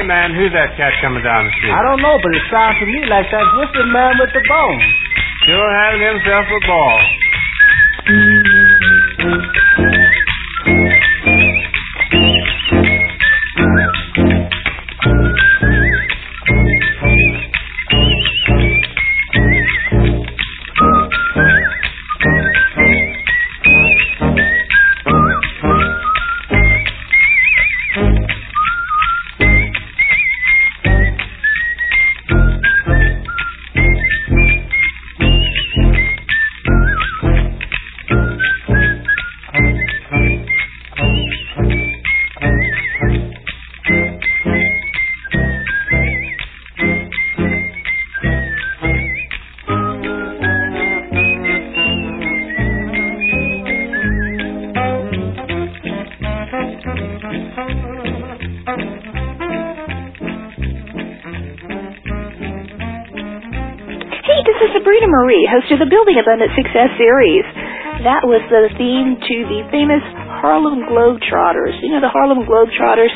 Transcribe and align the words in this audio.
Hey, 0.00 0.08
man, 0.08 0.32
who's 0.32 0.48
that 0.56 0.72
cat 0.80 0.96
coming 1.04 1.20
down 1.20 1.44
the 1.44 1.52
street? 1.60 1.76
I 1.76 1.84
don't 1.84 2.00
know, 2.00 2.16
but 2.24 2.32
it 2.32 2.40
sounds 2.48 2.72
to 2.80 2.88
me 2.88 3.04
like 3.12 3.28
that 3.28 3.44
whipping 3.52 3.92
man 3.92 4.16
with 4.16 4.32
the 4.32 4.40
bone. 4.48 4.80
Sure 5.44 5.68
having 5.76 6.00
himself 6.00 6.48
a 6.48 6.60
ball. 6.64 7.00
The 65.80 65.88
Building 65.88 66.20
Abundant 66.20 66.52
Success 66.52 66.92
series. 67.00 67.40
That 68.04 68.28
was 68.28 68.44
the 68.52 68.68
theme 68.76 69.16
to 69.16 69.36
the 69.48 69.64
famous 69.72 70.04
Harlem 70.44 70.84
Globetrotters. 70.84 71.72
You 71.80 71.96
know, 71.96 72.04
the 72.04 72.12
Harlem 72.12 72.44
Globetrotters, 72.44 73.08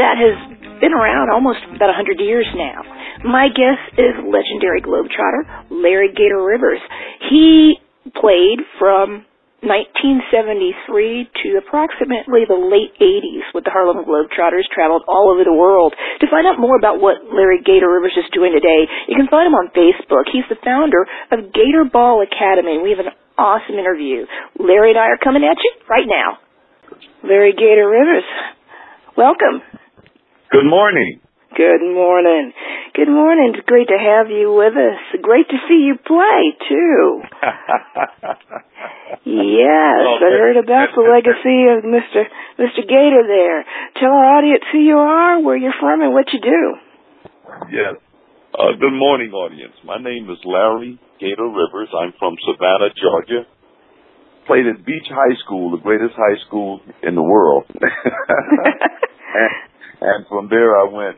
that 0.00 0.16
has 0.16 0.32
been 0.80 0.96
around 0.96 1.28
almost 1.28 1.60
about 1.68 1.92
a 1.92 1.96
100 2.00 2.16
years 2.16 2.48
now. 2.56 2.80
My 3.20 3.52
guest 3.52 4.00
is 4.00 4.16
legendary 4.24 4.80
Globetrotter 4.80 5.68
Larry 5.68 6.08
Gator 6.16 6.40
Rivers. 6.40 6.80
He 7.28 7.76
played 8.16 8.64
from 8.80 9.28
1973 9.66 11.26
to 11.42 11.48
approximately 11.58 12.46
the 12.46 12.54
late 12.54 12.94
80s 13.02 13.50
with 13.50 13.66
the 13.66 13.74
Harlem 13.74 14.06
Globetrotters, 14.06 14.70
traveled 14.70 15.02
all 15.10 15.28
over 15.34 15.42
the 15.42 15.52
world. 15.52 15.92
To 16.22 16.26
find 16.30 16.46
out 16.46 16.62
more 16.62 16.78
about 16.78 17.02
what 17.02 17.26
Larry 17.26 17.60
Gator 17.66 17.90
Rivers 17.90 18.14
is 18.14 18.30
doing 18.30 18.54
today, 18.54 18.86
you 19.10 19.18
can 19.18 19.26
find 19.26 19.50
him 19.50 19.58
on 19.58 19.74
Facebook. 19.74 20.30
He's 20.30 20.46
the 20.46 20.62
founder 20.62 21.02
of 21.34 21.50
Gator 21.50 21.84
Ball 21.90 22.22
Academy. 22.22 22.78
We 22.78 22.94
have 22.94 23.02
an 23.02 23.12
awesome 23.34 23.74
interview. 23.74 24.24
Larry 24.54 24.94
and 24.94 25.00
I 25.02 25.10
are 25.10 25.20
coming 25.20 25.42
at 25.42 25.58
you 25.58 25.72
right 25.90 26.06
now. 26.06 26.38
Larry 27.26 27.52
Gator 27.52 27.90
Rivers, 27.90 28.24
welcome. 29.18 29.60
Good 30.54 30.70
morning. 30.70 31.25
Good 31.54 31.80
morning. 31.80 32.52
Good 32.94 33.08
morning. 33.08 33.54
It's 33.54 33.66
great 33.66 33.88
to 33.88 33.96
have 33.98 34.28
you 34.28 34.52
with 34.52 34.74
us. 34.74 35.20
Great 35.22 35.48
to 35.48 35.56
see 35.68 35.86
you 35.86 35.96
play, 35.96 36.56
too. 36.68 37.22
Yes, 39.24 40.22
I 40.22 40.30
heard 40.38 40.56
about 40.56 40.90
the 40.94 41.02
legacy 41.02 41.66
of 41.70 41.82
Mr. 41.82 42.26
Mr. 42.58 42.82
Gator 42.82 43.22
there. 43.26 43.64
Tell 43.98 44.10
our 44.10 44.38
audience 44.38 44.62
who 44.72 44.78
you 44.78 44.98
are, 44.98 45.40
where 45.42 45.56
you're 45.56 45.74
from, 45.80 46.00
and 46.00 46.12
what 46.12 46.26
you 46.32 46.40
do. 46.40 46.74
yes. 47.70 47.94
Uh, 48.54 48.72
good 48.78 48.92
morning, 48.92 49.32
audience. 49.32 49.74
My 49.84 49.98
name 49.98 50.30
is 50.30 50.38
Larry 50.44 50.98
Gator 51.20 51.46
Rivers. 51.46 51.88
I'm 51.94 52.12
from 52.18 52.36
Savannah, 52.46 52.90
Georgia. 53.00 53.46
Played 54.46 54.66
at 54.66 54.84
Beach 54.84 55.06
High 55.08 55.34
School, 55.44 55.70
the 55.72 55.82
greatest 55.82 56.14
high 56.16 56.38
school 56.46 56.80
in 57.02 57.14
the 57.14 57.22
world. 57.22 57.64
and, 57.70 57.90
and 60.00 60.26
from 60.28 60.48
there, 60.48 60.78
I 60.78 60.84
went 60.88 61.16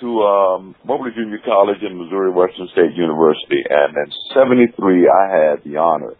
to 0.00 0.08
um, 0.22 0.74
Moberly 0.84 1.12
Junior 1.14 1.38
College 1.44 1.78
and 1.82 1.98
Missouri 1.98 2.30
Western 2.30 2.68
State 2.72 2.96
University. 2.96 3.62
And 3.68 3.96
in 3.96 4.08
'73, 4.34 5.08
I 5.08 5.24
had 5.28 5.64
the 5.64 5.76
honor 5.76 6.14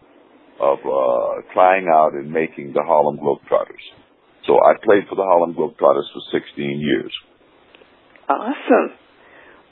of 0.61 0.77
uh, 0.85 1.41
trying 1.53 1.89
out 1.89 2.13
and 2.13 2.31
making 2.31 2.73
the 2.73 2.83
Harlem 2.85 3.17
Globetrotters. 3.17 3.85
So 4.45 4.57
I 4.57 4.73
played 4.83 5.09
for 5.09 5.15
the 5.15 5.23
Harlem 5.23 5.53
Globetrotters 5.53 6.09
for 6.13 6.21
16 6.31 6.79
years. 6.79 7.13
Awesome. 8.29 8.93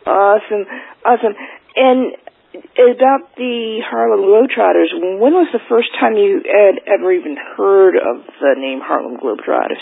Awesome. 0.05 0.65
Awesome. 1.05 1.35
And 1.75 2.13
about 2.53 3.37
the 3.37 3.81
Harlem 3.85 4.25
Globetrotters, 4.25 5.21
when 5.21 5.33
was 5.33 5.49
the 5.53 5.61
first 5.69 5.89
time 5.99 6.17
you 6.17 6.41
had 6.41 6.81
ever 6.89 7.13
even 7.13 7.37
heard 7.57 7.95
of 7.95 8.25
the 8.41 8.55
name 8.57 8.79
Harlem 8.81 9.17
Globetrotters? 9.17 9.81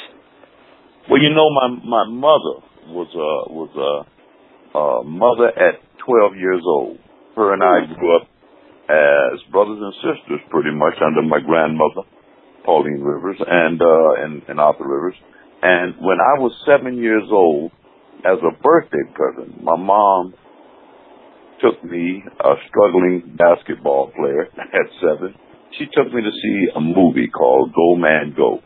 Well, 1.09 1.21
you 1.21 1.31
know, 1.31 1.47
my 1.55 1.67
my 1.87 2.05
mother 2.11 2.67
was 2.91 3.07
a 3.15 3.51
was 3.51 3.71
a, 3.79 4.16
a 4.77 5.03
mother 5.03 5.49
at 5.49 5.81
12 6.05 6.35
years 6.37 6.61
old. 6.65 6.97
Her 7.35 7.53
and 7.53 7.63
I 7.63 7.93
grew 7.97 8.15
up 8.15 8.27
as 8.89 9.41
brothers 9.51 9.79
and 9.81 9.93
sisters, 9.99 10.41
pretty 10.49 10.71
much 10.71 10.95
under 11.03 11.21
my 11.21 11.39
grandmother, 11.39 12.07
Pauline 12.63 13.01
Rivers, 13.01 13.37
and 13.39 13.81
uh, 13.81 14.23
and, 14.23 14.41
and 14.47 14.59
Arthur 14.59 14.87
Rivers. 14.87 15.15
And 15.61 15.95
when 15.99 16.17
I 16.21 16.39
was 16.39 16.53
seven 16.65 16.97
years 16.97 17.27
old, 17.31 17.71
as 18.25 18.37
a 18.41 18.53
birthday 18.61 19.03
present, 19.13 19.63
my 19.63 19.75
mom 19.75 20.33
took 21.61 21.83
me, 21.83 22.23
a 22.39 22.53
struggling 22.69 23.35
basketball 23.37 24.11
player 24.15 24.43
at 24.57 24.87
seven. 25.01 25.35
She 25.77 25.85
took 25.93 26.13
me 26.13 26.21
to 26.21 26.31
see 26.31 26.67
a 26.75 26.81
movie 26.81 27.27
called 27.27 27.73
Go 27.73 27.95
Man 27.95 28.33
Go. 28.35 28.59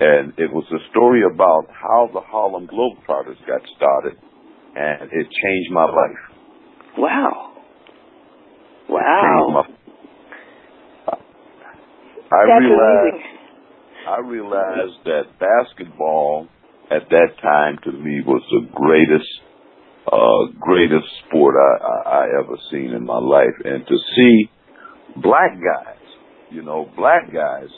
And 0.00 0.32
it 0.38 0.50
was 0.50 0.64
a 0.72 0.82
story 0.90 1.22
about 1.22 1.68
how 1.70 2.10
the 2.12 2.20
Harlem 2.20 2.66
Globetrotters 2.66 3.38
got 3.46 3.60
started, 3.76 4.18
and 4.74 5.02
it 5.12 5.26
changed 5.42 5.70
my 5.72 5.84
life. 5.84 6.22
Wow. 6.98 7.52
Wow. 8.88 9.48
my- 9.52 9.78
I 12.32 12.46
That's 12.46 12.64
realized 12.64 13.14
amazing. 13.14 13.38
I 14.08 14.18
realized 14.20 15.04
that 15.04 15.22
basketball 15.38 16.48
at 16.90 17.08
that 17.10 17.28
time 17.42 17.78
to 17.84 17.92
me 17.92 18.22
was 18.26 18.42
the 18.50 18.68
greatest, 18.74 19.28
uh, 20.10 20.58
greatest 20.58 21.06
sport 21.26 21.54
I, 21.56 21.84
I, 21.86 22.24
I 22.24 22.24
ever 22.42 22.56
seen 22.70 22.94
in 22.96 23.04
my 23.04 23.18
life. 23.18 23.54
And 23.64 23.86
to 23.86 23.96
see 24.16 24.50
black 25.22 25.52
guys, 25.60 26.02
you 26.50 26.62
know, 26.62 26.90
black 26.96 27.32
guys 27.32 27.68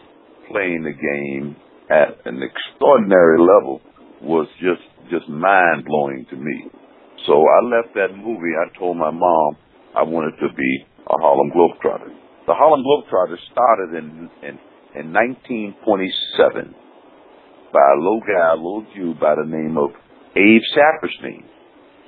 playing 0.50 0.84
the 0.84 0.92
game 0.92 1.56
at 1.90 2.24
an 2.26 2.40
extraordinary 2.42 3.38
level 3.38 3.80
was 4.22 4.46
just, 4.60 4.82
just 5.10 5.28
mind 5.28 5.84
blowing 5.84 6.26
to 6.30 6.36
me. 6.36 6.70
So 7.26 7.44
I 7.44 7.64
left 7.64 7.94
that 7.94 8.16
movie. 8.16 8.52
I 8.56 8.68
told 8.78 8.96
my 8.96 9.10
mom 9.10 9.56
I 9.96 10.02
wanted 10.02 10.36
to 10.40 10.48
be 10.54 10.72
a 11.06 11.16
Harlem 11.20 11.50
Globetrotter. 11.50 12.12
The 12.46 12.54
Harlem 12.54 12.84
Globetrotters 12.84 13.40
started 13.52 13.96
in, 13.96 14.28
in 14.42 14.58
in 14.94 15.10
1927 15.10 16.74
by 17.72 17.86
a 17.90 17.98
little 17.98 18.22
guy, 18.22 18.52
a 18.52 18.54
little 18.54 18.86
Jew 18.94 19.14
by 19.18 19.34
the 19.34 19.46
name 19.46 19.76
of 19.76 19.90
Abe 20.38 20.62
Saperstein. 20.70 21.42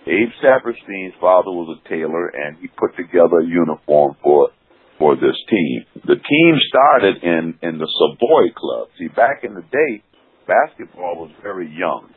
Abe 0.06 0.30
Saperstein's 0.38 1.18
father 1.20 1.50
was 1.50 1.74
a 1.74 1.88
tailor 1.88 2.28
and 2.28 2.58
he 2.58 2.68
put 2.68 2.94
together 2.96 3.42
a 3.42 3.46
uniform 3.46 4.14
for 4.22 4.50
for 4.98 5.16
this 5.16 5.36
team. 5.50 5.84
The 6.06 6.14
team 6.14 6.54
started 6.70 7.22
in 7.24 7.58
in 7.62 7.78
the 7.78 7.90
Savoy 7.90 8.54
Club. 8.54 8.88
See, 8.98 9.08
back 9.08 9.42
in 9.42 9.54
the 9.54 9.66
day, 9.66 10.02
basketball 10.46 11.16
was 11.26 11.32
very 11.42 11.68
young. 11.68 12.14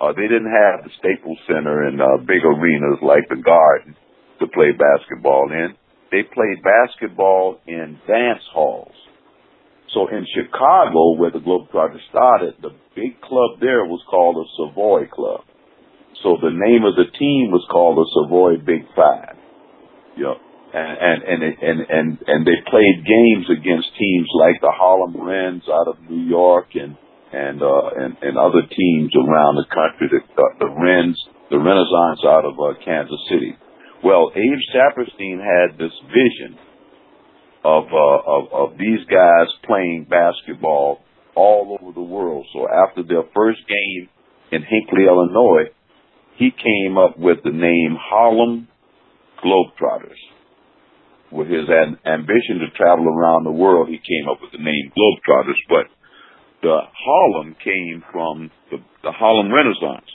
Uh, 0.00 0.12
they 0.16 0.24
didn't 0.24 0.50
have 0.50 0.84
the 0.84 0.90
Staples 0.98 1.38
Center 1.46 1.86
and 1.86 2.00
uh, 2.00 2.16
big 2.24 2.40
arenas 2.40 2.98
like 3.02 3.28
the 3.28 3.36
Garden 3.36 3.94
to 4.40 4.46
play 4.48 4.72
basketball 4.72 5.52
in. 5.52 5.76
They 6.10 6.22
played 6.24 6.64
basketball 6.64 7.60
in 7.66 7.98
dance 8.08 8.42
halls. 8.52 8.96
So 9.92 10.08
in 10.08 10.24
Chicago, 10.34 11.16
where 11.18 11.30
the 11.30 11.38
Globetrotters 11.38 12.02
started, 12.08 12.54
the 12.62 12.70
big 12.94 13.20
club 13.20 13.60
there 13.60 13.84
was 13.84 14.00
called 14.08 14.36
the 14.36 14.46
Savoy 14.56 15.06
Club. 15.12 15.44
So 16.22 16.36
the 16.40 16.52
name 16.52 16.84
of 16.84 16.94
the 16.96 17.10
team 17.18 17.50
was 17.50 17.66
called 17.70 17.98
the 17.98 18.08
Savoy 18.14 18.56
Big 18.64 18.86
Five. 18.94 19.36
You 20.16 20.34
and 20.72 21.22
and 21.22 21.42
and 21.42 21.42
and 21.42 21.80
and, 21.90 22.18
and 22.26 22.46
they 22.46 22.58
played 22.70 23.02
games 23.02 23.46
against 23.50 23.88
teams 23.98 24.28
like 24.38 24.60
the 24.60 24.70
Harlem 24.70 25.16
Rens 25.20 25.64
out 25.66 25.88
of 25.88 25.96
New 26.08 26.22
York 26.22 26.68
and 26.74 26.96
and 27.32 27.62
uh 27.62 27.88
and, 27.96 28.16
and 28.22 28.38
other 28.38 28.62
teams 28.66 29.12
around 29.14 29.56
the 29.56 29.68
country. 29.70 30.08
The 30.10 30.22
uh, 30.34 30.42
the 30.58 30.70
Rens, 30.70 31.18
the 31.50 31.58
Renaissance 31.58 32.20
out 32.26 32.44
of 32.44 32.58
uh, 32.58 32.78
Kansas 32.84 33.20
City. 33.30 33.56
Well, 34.02 34.32
Abe 34.34 34.60
Saperstein 34.74 35.38
had 35.38 35.78
this 35.78 35.92
vision 36.08 36.58
of, 37.64 37.84
uh, 37.92 38.20
of 38.26 38.52
of 38.52 38.78
these 38.78 39.04
guys 39.10 39.48
playing 39.66 40.06
basketball 40.08 41.00
all 41.34 41.78
over 41.80 41.92
the 41.92 42.00
world. 42.00 42.46
So 42.52 42.66
after 42.68 43.02
their 43.02 43.24
first 43.34 43.60
game 43.68 44.08
in 44.52 44.62
Hinckley, 44.62 45.06
Illinois, 45.06 45.70
he 46.36 46.50
came 46.50 46.98
up 46.98 47.18
with 47.18 47.38
the 47.44 47.52
name 47.52 47.96
Harlem 48.00 48.68
Globetrotters. 49.44 50.18
With 51.30 51.48
his 51.48 51.68
an- 51.68 51.98
ambition 52.04 52.58
to 52.58 52.76
travel 52.76 53.06
around 53.06 53.44
the 53.44 53.52
world, 53.52 53.88
he 53.88 53.98
came 53.98 54.28
up 54.28 54.40
with 54.42 54.50
the 54.50 54.58
name 54.58 54.90
Globetrotters. 54.96 55.60
But 55.68 55.86
the 56.62 56.78
Harlem 56.92 57.56
came 57.62 58.02
from 58.12 58.50
the, 58.70 58.78
the 59.02 59.12
Harlem 59.12 59.52
Renaissance. 59.52 60.10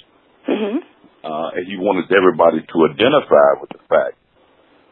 hmm 0.46 0.78
Uh, 1.26 1.50
and 1.58 1.66
he 1.66 1.76
wanted 1.78 2.06
everybody 2.14 2.62
to 2.62 2.78
identify 2.94 3.50
with 3.62 3.72
the 3.74 3.82
fact 3.90 4.18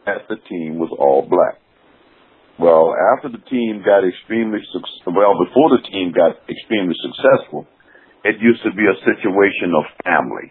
that 0.06 0.26
the 0.28 0.36
team 0.50 0.78
was 0.82 0.90
all 0.98 1.22
black. 1.22 1.62
Well, 2.58 2.94
after 3.14 3.30
the 3.30 3.42
team 3.50 3.82
got 3.86 4.06
extremely 4.06 4.58
suc- 4.74 5.06
well, 5.10 5.34
before 5.42 5.70
the 5.74 5.82
team 5.90 6.12
got 6.14 6.38
extremely 6.50 6.94
successful, 7.02 7.66
it 8.24 8.38
used 8.40 8.62
to 8.62 8.70
be 8.74 8.86
a 8.86 8.98
situation 9.02 9.74
of 9.74 9.84
family. 10.02 10.50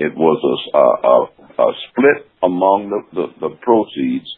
It 0.00 0.12
was 0.16 0.38
a, 0.44 0.54
a, 0.76 0.86
a, 1.08 1.18
a 1.62 1.68
split 1.88 2.28
among 2.42 2.90
the, 2.92 3.00
the, 3.16 3.26
the 3.48 3.50
proceeds, 3.60 4.28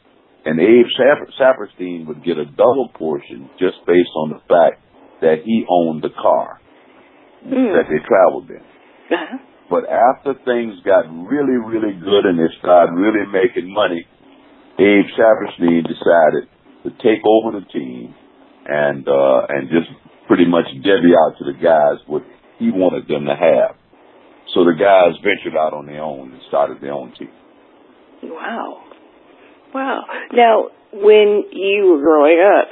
and 0.45 0.61
Abe 0.61 0.87
Sap- 0.99 1.31
Saperstein 1.35 2.07
would 2.07 2.23
get 2.23 2.39
a 2.39 2.45
double 2.47 2.91
portion 2.95 3.51
just 3.59 3.79
based 3.87 4.15
on 4.23 4.31
the 4.37 4.43
fact 4.47 4.83
that 5.21 5.43
he 5.45 5.65
owned 5.69 6.03
the 6.03 6.11
car 6.11 6.61
Mm. 7.47 7.79
that 7.79 7.87
they 7.89 8.03
traveled 8.03 8.51
in. 8.51 8.59
Uh-huh. 8.59 9.39
But 9.71 9.85
after 9.87 10.35
things 10.45 10.75
got 10.83 11.07
really, 11.07 11.55
really 11.55 11.95
good 11.95 12.27
and 12.27 12.39
they 12.39 12.51
started 12.59 12.93
really 12.95 13.23
making 13.31 13.73
money, 13.73 14.03
Abe 14.79 15.07
Saperstein 15.15 15.87
decided 15.87 16.49
to 16.83 16.91
take 17.03 17.23
over 17.25 17.61
the 17.61 17.65
team 17.71 18.15
and 18.67 19.07
uh 19.07 19.47
and 19.49 19.69
just 19.71 19.87
pretty 20.27 20.45
much 20.47 20.67
divvy 20.83 21.15
out 21.15 21.39
to 21.39 21.45
the 21.45 21.55
guys 21.55 22.03
what 22.09 22.23
he 22.59 22.71
wanted 22.71 23.07
them 23.07 23.27
to 23.27 23.37
have. 23.37 23.77
So 24.55 24.65
the 24.65 24.75
guys 24.75 25.15
ventured 25.23 25.57
out 25.57 25.73
on 25.73 25.87
their 25.87 26.03
own 26.03 26.33
and 26.33 26.41
started 26.49 26.81
their 26.81 26.93
own 26.93 27.13
team. 27.19 27.31
Wow. 28.25 28.83
Wow. 29.73 30.03
Now, 30.33 30.69
when 30.93 31.45
you 31.53 31.93
were 31.93 32.03
growing 32.03 32.41
up, 32.41 32.69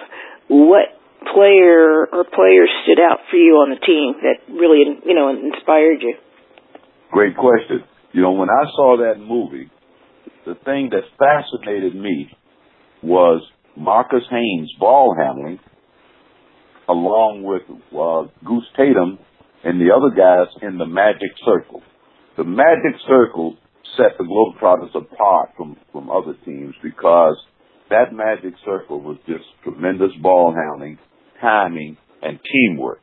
what 0.49 0.94
player 1.33 2.07
or 2.13 2.25
players 2.25 2.71
stood 2.85 3.01
out 3.01 3.21
for 3.31 3.37
you 3.37 3.61
on 3.63 3.71
the 3.71 3.81
team 3.81 4.15
that 4.23 4.45
really, 4.53 4.85
you 5.05 5.15
know, 5.15 5.31
inspired 5.31 6.03
you? 6.03 6.17
Great 7.11 7.37
question. 7.37 7.85
You 8.13 8.23
know, 8.23 8.33
when 8.33 8.49
I 8.51 8.65
saw 8.77 8.97
that 8.99 9.21
movie, 9.21 9.71
the 10.47 10.55
thing 10.65 10.91
that 10.91 11.03
fascinated 11.19 11.95
me 11.95 12.31
was 13.03 13.43
Marques 13.77 14.25
Haynes' 14.31 14.73
ball 14.79 15.15
handling, 15.19 15.59
along 16.89 17.43
with 17.43 17.63
uh, 17.69 18.31
Goose 18.47 18.67
Tatum 18.77 19.19
and 19.65 19.81
the 19.81 19.93
other 19.95 20.15
guys 20.15 20.53
in 20.63 20.79
the 20.79 20.87
Magic 20.87 21.31
Circle. 21.45 21.83
The 22.37 22.45
Magic 22.45 23.01
Circle 23.09 23.57
set 23.97 24.19
the 24.19 24.25
Globetrotters 24.25 24.95
apart 24.95 25.51
from, 25.57 25.77
from 25.93 26.11
other 26.11 26.35
teams 26.45 26.75
because 26.83 27.37
that 27.91 28.13
Magic 28.13 28.55
Circle 28.65 29.01
was 29.01 29.19
just 29.27 29.45
tremendous 29.63 30.11
ball 30.21 30.55
handling, 30.55 30.99
timing, 31.41 31.97
and 32.23 32.39
teamwork. 32.41 33.01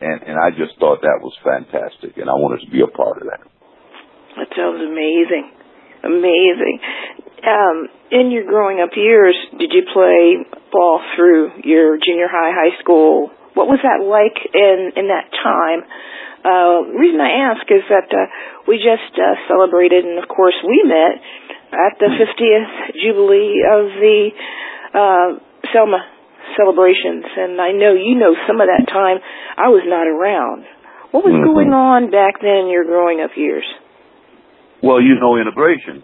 And, 0.00 0.22
and 0.22 0.36
I 0.38 0.50
just 0.50 0.78
thought 0.80 1.02
that 1.02 1.20
was 1.20 1.36
fantastic, 1.44 2.16
and 2.16 2.30
I 2.30 2.34
wanted 2.34 2.64
to 2.64 2.70
be 2.72 2.80
a 2.80 2.88
part 2.88 3.20
of 3.20 3.28
that. 3.28 3.44
That 4.36 4.48
sounds 4.56 4.80
amazing. 4.80 5.52
Amazing. 6.00 6.80
Um, 7.44 7.88
in 8.10 8.30
your 8.30 8.44
growing 8.44 8.80
up 8.80 8.96
years, 8.96 9.36
did 9.58 9.72
you 9.72 9.84
play 9.92 10.40
ball 10.72 11.00
through 11.16 11.60
your 11.64 11.98
junior 12.00 12.28
high, 12.28 12.52
high 12.52 12.80
school? 12.80 13.30
What 13.52 13.68
was 13.68 13.80
that 13.84 14.00
like 14.00 14.38
in 14.54 14.96
in 14.96 15.08
that 15.12 15.28
time? 15.36 15.84
Uh, 16.40 16.96
reason 16.96 17.20
I 17.20 17.52
ask 17.52 17.68
is 17.68 17.84
that 17.92 18.08
uh, 18.08 18.24
we 18.64 18.80
just 18.80 19.12
uh, 19.20 19.36
celebrated, 19.44 20.08
and 20.08 20.16
of 20.16 20.28
course 20.28 20.56
we 20.64 20.80
met 20.88 21.20
at 21.76 22.00
the 22.00 22.08
50th 22.08 22.72
jubilee 22.96 23.60
of 23.60 23.84
the 24.00 24.20
uh, 24.96 25.28
Selma 25.72 26.00
celebrations, 26.56 27.24
and 27.36 27.60
I 27.60 27.72
know 27.72 27.92
you 27.94 28.14
know 28.16 28.34
some 28.46 28.60
of 28.60 28.68
that 28.68 28.86
time. 28.88 29.18
I 29.56 29.68
was 29.68 29.82
not 29.86 30.06
around. 30.06 30.64
What 31.10 31.24
was 31.24 31.34
Mhm. 31.34 31.44
going 31.44 31.72
on 31.72 32.10
back 32.10 32.38
then 32.40 32.56
in 32.56 32.68
your 32.68 32.84
growing 32.84 33.20
up 33.20 33.36
years? 33.36 33.64
Well, 34.82 35.00
you 35.00 35.16
know, 35.16 35.36
integration 35.36 36.02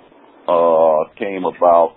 uh, 0.49 1.05
came 1.17 1.45
about 1.45 1.95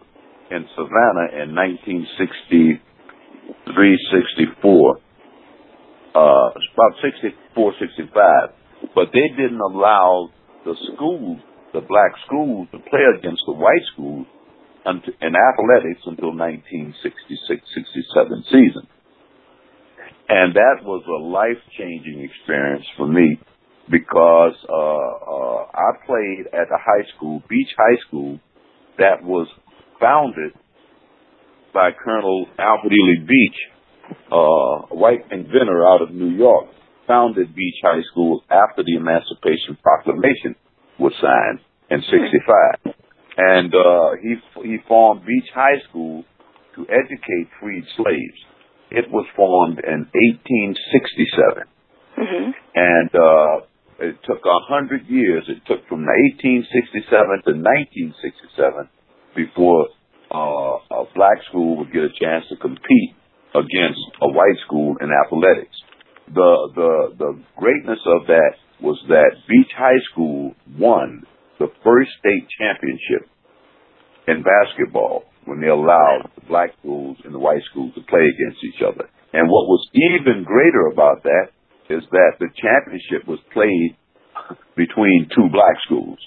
in 0.50 0.68
Savannah 0.76 1.30
in 1.44 1.54
1963, 1.54 3.98
64. 4.12 4.98
Uh, 6.16 6.52
about 6.74 6.96
64, 7.02 7.74
65. 7.74 8.50
But 8.96 9.12
they 9.12 9.28
didn't 9.30 9.60
allow 9.60 10.30
the 10.66 10.76
schools, 10.94 11.40
the 11.74 11.82
black 11.82 12.18
schools, 12.26 12.68
to 12.72 12.80
play 12.80 13.04
against 13.18 13.44
the 13.46 13.54
white 13.54 13.84
schools 13.94 14.26
in 14.86 15.34
athletics 15.36 16.02
until 16.06 16.36
1966, 16.36 17.62
67 17.74 18.44
season. 18.50 18.88
And 20.30 20.54
that 20.54 20.86
was 20.86 21.04
a 21.08 21.24
life-changing 21.24 22.22
experience 22.22 22.86
for 22.96 23.08
me 23.08 23.40
because 23.90 24.54
uh, 24.70 24.76
uh, 24.76 25.66
I 25.74 26.06
played 26.06 26.54
at 26.54 26.70
a 26.70 26.78
high 26.78 27.06
school, 27.16 27.42
Beach 27.50 27.74
High 27.76 27.98
School, 28.08 28.40
that 29.00 29.24
was 29.24 29.48
founded 30.00 30.54
by 31.74 31.90
Colonel 31.92 32.46
Alfred 32.58 32.94
Ely 32.94 33.26
Beach, 33.26 33.60
uh, 34.32 34.36
a 34.36 34.96
white 34.96 35.26
inventor 35.32 35.88
out 35.88 36.02
of 36.02 36.12
New 36.12 36.30
York, 36.30 36.68
founded 37.08 37.56
Beach 37.56 37.76
High 37.84 38.02
School 38.12 38.44
after 38.50 38.84
the 38.84 38.96
Emancipation 38.96 39.78
Proclamation 39.82 40.56
was 41.00 41.14
signed 41.22 41.60
in 41.90 42.02
'65, 42.02 42.94
and 43.40 43.74
uh, 43.74 44.20
he 44.22 44.36
he 44.68 44.78
formed 44.88 45.26
Beach 45.26 45.50
High 45.56 45.80
School 45.90 46.26
to 46.76 46.82
educate 46.92 47.48
freed 47.62 47.86
slaves. 47.96 48.40
It 48.92 49.10
was 49.10 49.26
formed 49.36 49.80
in 49.80 50.10
1867 50.12 51.64
hmm 52.20 52.52
and 52.76 53.10
uh, 53.16 53.56
it 54.00 54.16
took 54.28 54.44
a 54.44 54.60
hundred 54.68 55.08
years. 55.08 55.44
It 55.48 55.64
took 55.68 55.88
from 55.88 56.04
1867 56.04 57.08
to 57.48 57.52
1967 57.56 58.90
before 59.36 59.88
uh, 60.32 61.00
a 61.00 61.04
black 61.16 61.40
school 61.50 61.78
would 61.78 61.92
get 61.94 62.04
a 62.04 62.14
chance 62.20 62.44
to 62.50 62.56
compete 62.58 63.16
against 63.56 64.04
a 64.22 64.28
white 64.28 64.60
school 64.66 64.96
in 65.00 65.10
athletics. 65.12 65.76
The 66.28 66.52
the 66.76 66.92
the 67.18 67.32
greatness 67.56 68.00
of 68.06 68.28
that 68.28 68.52
was 68.82 69.00
that 69.08 69.32
Beach 69.48 69.72
High 69.78 70.02
School 70.12 70.56
won 70.78 71.24
the 71.60 71.68
first 71.84 72.10
state 72.20 72.48
championship 72.58 73.28
in 74.28 74.44
basketball 74.44 75.26
when 75.46 75.62
they 75.62 75.68
allowed 75.68 76.30
the 76.36 76.46
black 76.48 76.72
schools 76.80 77.18
and 77.24 77.34
the 77.34 77.40
white 77.40 77.62
schools 77.72 77.94
to 77.96 78.02
play 78.08 78.24
against 78.24 78.64
each 78.64 78.82
other. 78.82 79.10
And 79.34 79.50
what 79.50 79.68
was 79.68 79.88
even 79.94 80.44
greater 80.44 80.88
about 80.92 81.24
that 81.24 81.54
is 81.90 82.04
that 82.12 82.38
the 82.40 82.50
championship 82.58 83.28
was 83.28 83.40
played 83.54 83.98
between 84.76 85.28
two 85.36 85.50
black 85.52 85.76
schools. 85.86 86.18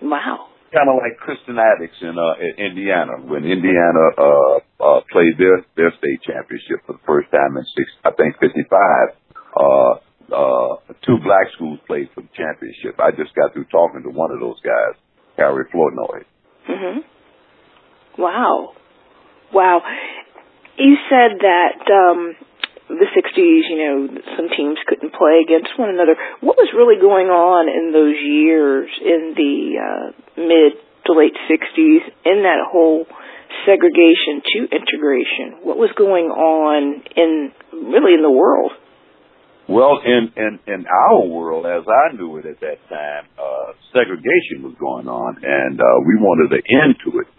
Wow. 0.00 0.48
Kind 0.72 0.88
of 0.88 0.96
like 1.04 1.20
Crispus 1.20 1.52
Attucks 1.52 2.00
in, 2.00 2.16
uh, 2.16 2.40
in 2.40 2.72
Indiana 2.72 3.20
when 3.28 3.44
Indiana 3.44 4.04
uh, 4.16 4.56
uh, 4.80 5.00
played 5.12 5.36
their 5.36 5.60
their 5.76 5.92
state 6.00 6.20
championship 6.24 6.80
for 6.88 6.96
the 6.96 7.04
first 7.04 7.28
time 7.28 7.60
in 7.60 7.64
six, 7.76 7.92
I 8.02 8.10
think 8.16 8.40
fifty 8.40 8.64
five. 8.72 9.12
Uh, 9.52 10.00
uh, 10.32 10.92
two 11.06 11.18
black 11.22 11.52
schools 11.54 11.78
played 11.86 12.08
for 12.14 12.22
the 12.22 12.32
championship. 12.36 12.98
I 12.98 13.10
just 13.10 13.34
got 13.34 13.52
through 13.52 13.66
talking 13.66 14.02
to 14.02 14.10
one 14.10 14.30
of 14.32 14.40
those 14.40 14.60
guys, 14.60 14.96
Harry 15.36 15.64
Flournoy. 15.72 16.24
hmm 16.66 16.98
Wow. 18.18 18.72
Wow. 19.52 19.80
You 20.76 20.96
said 21.08 21.40
that 21.40 21.84
um 21.92 22.36
the 22.88 23.08
60s, 23.08 23.62
you 23.72 23.78
know, 23.78 23.96
some 24.36 24.48
teams 24.52 24.76
couldn't 24.86 25.14
play 25.14 25.40
against 25.40 25.78
one 25.78 25.88
another. 25.88 26.16
What 26.40 26.56
was 26.60 26.68
really 26.76 27.00
going 27.00 27.28
on 27.32 27.68
in 27.72 27.92
those 27.92 28.18
years 28.20 28.90
in 29.00 29.32
the 29.32 29.54
uh, 29.80 30.06
mid 30.36 30.76
to 31.06 31.12
late 31.16 31.32
60s 31.48 32.02
in 32.28 32.44
that 32.44 32.60
whole 32.68 33.06
segregation 33.64 34.44
to 34.44 34.58
integration? 34.68 35.64
What 35.64 35.78
was 35.78 35.90
going 35.96 36.28
on 36.28 37.00
in 37.16 37.52
really 37.72 38.12
in 38.12 38.20
the 38.22 38.30
world? 38.30 38.72
Well, 39.68 40.02
in, 40.04 40.32
in, 40.34 40.58
in 40.66 40.86
our 40.90 41.22
world, 41.22 41.66
as 41.66 41.86
I 41.86 42.16
knew 42.16 42.36
it 42.38 42.46
at 42.46 42.58
that 42.60 42.82
time, 42.90 43.30
uh, 43.38 43.78
segregation 43.94 44.66
was 44.66 44.74
going 44.74 45.06
on 45.06 45.38
and, 45.38 45.78
uh, 45.78 45.84
we 46.02 46.18
wanted 46.18 46.50
an 46.50 46.66
end 46.66 46.96
to 47.06 47.20
it. 47.22 47.30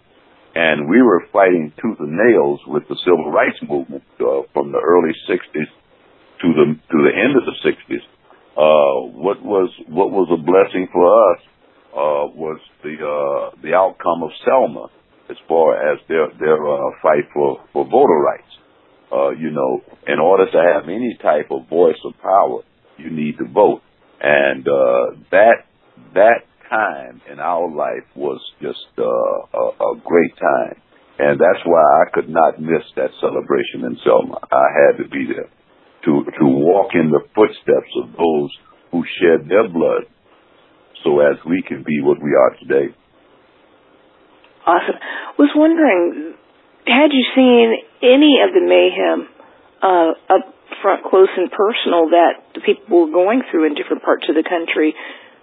And 0.56 0.88
we 0.88 1.02
were 1.02 1.28
fighting 1.32 1.72
tooth 1.82 2.00
and 2.00 2.16
nails 2.16 2.60
with 2.66 2.88
the 2.88 2.96
civil 3.04 3.28
rights 3.30 3.60
movement, 3.68 4.04
uh, 4.20 4.48
from 4.54 4.72
the 4.72 4.80
early 4.80 5.12
60s 5.28 5.68
to 6.40 6.48
the, 6.56 6.66
to 6.80 6.98
the 7.04 7.12
end 7.12 7.36
of 7.36 7.44
the 7.44 7.56
60s. 7.60 8.04
Uh, 8.56 9.20
what 9.20 9.44
was, 9.44 9.68
what 9.88 10.10
was 10.10 10.30
a 10.32 10.40
blessing 10.40 10.88
for 10.92 11.04
us, 11.04 11.40
uh, 11.92 12.24
was 12.32 12.58
the, 12.82 12.94
uh, 13.04 13.60
the 13.60 13.74
outcome 13.74 14.22
of 14.22 14.30
Selma 14.46 14.88
as 15.28 15.36
far 15.46 15.76
as 15.92 16.00
their, 16.08 16.28
their, 16.40 16.56
uh, 16.56 16.88
fight 17.02 17.28
for, 17.34 17.60
for 17.72 17.84
voter 17.84 18.16
rights 18.24 18.54
uh, 19.12 19.30
you 19.30 19.50
know, 19.50 19.82
in 20.06 20.18
order 20.18 20.46
to 20.50 20.58
have 20.74 20.88
any 20.88 21.16
type 21.20 21.50
of 21.50 21.68
voice 21.68 21.96
or 22.04 22.12
power, 22.22 22.62
you 22.98 23.10
need 23.10 23.38
to 23.38 23.44
vote. 23.44 23.82
And 24.20 24.66
uh, 24.66 25.20
that 25.30 25.66
that 26.14 26.46
time 26.70 27.20
in 27.30 27.38
our 27.38 27.68
life 27.68 28.06
was 28.16 28.40
just 28.60 28.86
uh, 28.98 29.02
a, 29.02 29.94
a 29.94 30.00
great 30.04 30.36
time. 30.38 30.80
And 31.18 31.38
that's 31.38 31.62
why 31.64 31.82
I 31.82 32.10
could 32.12 32.28
not 32.28 32.60
miss 32.60 32.82
that 32.96 33.10
celebration 33.20 33.86
in 33.86 33.96
Selma. 34.02 34.38
I 34.50 34.66
had 34.74 35.02
to 35.02 35.08
be 35.08 35.26
there 35.30 35.50
to, 36.04 36.24
to 36.38 36.44
walk 36.44 36.90
in 36.94 37.10
the 37.10 37.22
footsteps 37.34 37.92
of 38.02 38.12
those 38.12 38.50
who 38.90 39.04
shed 39.20 39.48
their 39.48 39.68
blood 39.68 40.10
so 41.04 41.20
as 41.20 41.36
we 41.46 41.62
can 41.66 41.84
be 41.86 42.00
what 42.02 42.18
we 42.22 42.34
are 42.34 42.56
today. 42.58 42.94
Awesome. 44.66 44.96
Was 45.38 45.50
wondering, 45.54 46.34
had 46.86 47.12
you 47.12 47.24
seen 47.34 47.74
any 48.02 48.40
of 48.44 48.52
the 48.52 48.60
mayhem 48.60 49.28
uh, 49.82 50.34
up 50.34 50.54
front, 50.82 51.04
close 51.04 51.32
and 51.36 51.50
personal 51.50 52.10
that 52.10 52.44
the 52.54 52.60
people 52.60 53.06
were 53.06 53.12
going 53.12 53.42
through 53.50 53.66
in 53.66 53.74
different 53.74 54.02
parts 54.02 54.26
of 54.28 54.34
the 54.34 54.44
country? 54.44 54.94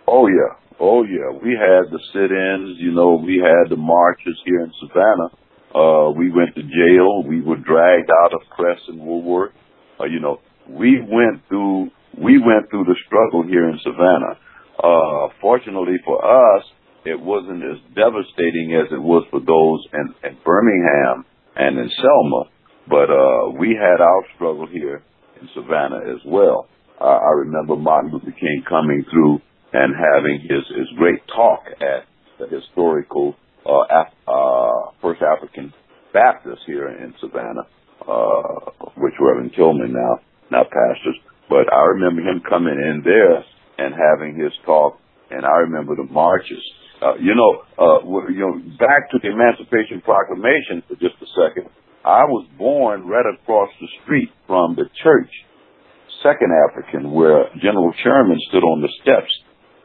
Oh 0.07 0.27
yeah, 0.27 0.53
oh 0.79 1.03
yeah. 1.03 1.33
We 1.33 1.57
had 1.57 1.89
the 1.89 1.99
sit-ins. 2.13 2.77
You 2.77 2.91
know, 2.91 3.17
we 3.17 3.41
had 3.41 3.69
the 3.69 3.77
marches 3.77 4.37
here 4.45 4.61
in 4.61 4.71
Savannah. 4.79 5.33
Uh, 5.73 6.11
we 6.11 6.31
went 6.31 6.53
to 6.55 6.61
jail. 6.61 7.23
We 7.23 7.41
were 7.41 7.57
dragged 7.57 8.09
out 8.23 8.33
of 8.33 8.41
Crescent 8.49 8.99
Woolworth. 8.99 9.53
Uh, 9.99 10.05
you 10.05 10.19
know, 10.19 10.41
we 10.67 10.99
went 11.01 11.47
through 11.47 11.89
we 12.17 12.37
went 12.37 12.69
through 12.69 12.85
the 12.85 12.97
struggle 13.07 13.43
here 13.43 13.69
in 13.69 13.79
Savannah. 13.83 14.37
Uh, 14.77 15.33
fortunately 15.39 15.97
for 16.03 16.19
us, 16.19 16.63
it 17.05 17.19
wasn't 17.19 17.63
as 17.63 17.79
devastating 17.95 18.75
as 18.75 18.91
it 18.91 19.01
was 19.01 19.25
for 19.31 19.39
those 19.39 19.85
in, 19.93 20.13
in 20.29 20.37
Birmingham 20.43 21.25
and 21.55 21.77
in 21.77 21.89
Selma, 21.97 22.43
but 22.87 23.09
uh, 23.09 23.51
we 23.59 23.77
had 23.79 24.01
our 24.01 24.23
struggle 24.35 24.67
here 24.67 25.03
in 25.41 25.49
Savannah 25.53 26.01
as 26.13 26.21
well. 26.25 26.67
I 26.99 27.33
remember 27.35 27.75
Martin 27.75 28.11
Luther 28.11 28.31
King 28.31 28.63
coming 28.69 29.03
through 29.09 29.41
and 29.73 29.95
having 29.95 30.41
his, 30.41 30.77
his 30.77 30.87
great 30.97 31.21
talk 31.27 31.61
at 31.81 32.05
the 32.37 32.45
historical 32.47 33.35
uh, 33.65 33.85
Af- 33.89 34.13
uh, 34.27 34.91
First 35.01 35.21
African 35.21 35.73
Baptist 36.13 36.61
here 36.67 36.89
in 36.89 37.13
Savannah, 37.19 37.65
uh, 38.07 38.89
which 38.97 39.13
Reverend 39.19 39.53
Tillman 39.55 39.93
now 39.93 40.19
now 40.51 40.63
pastors. 40.63 41.17
But 41.49 41.71
I 41.73 41.81
remember 41.95 42.21
him 42.21 42.41
coming 42.47 42.75
in 42.75 43.01
there 43.03 43.43
and 43.77 43.95
having 43.95 44.35
his 44.35 44.51
talk, 44.65 44.99
and 45.29 45.45
I 45.45 45.65
remember 45.65 45.95
the 45.95 46.03
marches 46.11 46.61
uh, 47.01 47.15
you 47.17 47.33
know, 47.33 47.65
uh, 47.81 47.99
you 48.29 48.45
know, 48.45 48.53
back 48.77 49.09
to 49.11 49.17
the 49.21 49.29
Emancipation 49.33 50.01
Proclamation 50.01 50.83
for 50.87 50.95
just 50.95 51.17
a 51.21 51.29
second. 51.33 51.69
I 52.05 52.25
was 52.25 52.47
born 52.57 53.05
right 53.07 53.25
across 53.25 53.69
the 53.79 53.87
street 54.03 54.29
from 54.47 54.75
the 54.75 54.85
church, 55.03 55.29
Second 56.23 56.53
African, 56.69 57.11
where 57.11 57.45
General 57.61 57.93
Sherman 58.03 58.37
stood 58.49 58.63
on 58.63 58.81
the 58.81 58.89
steps 59.01 59.31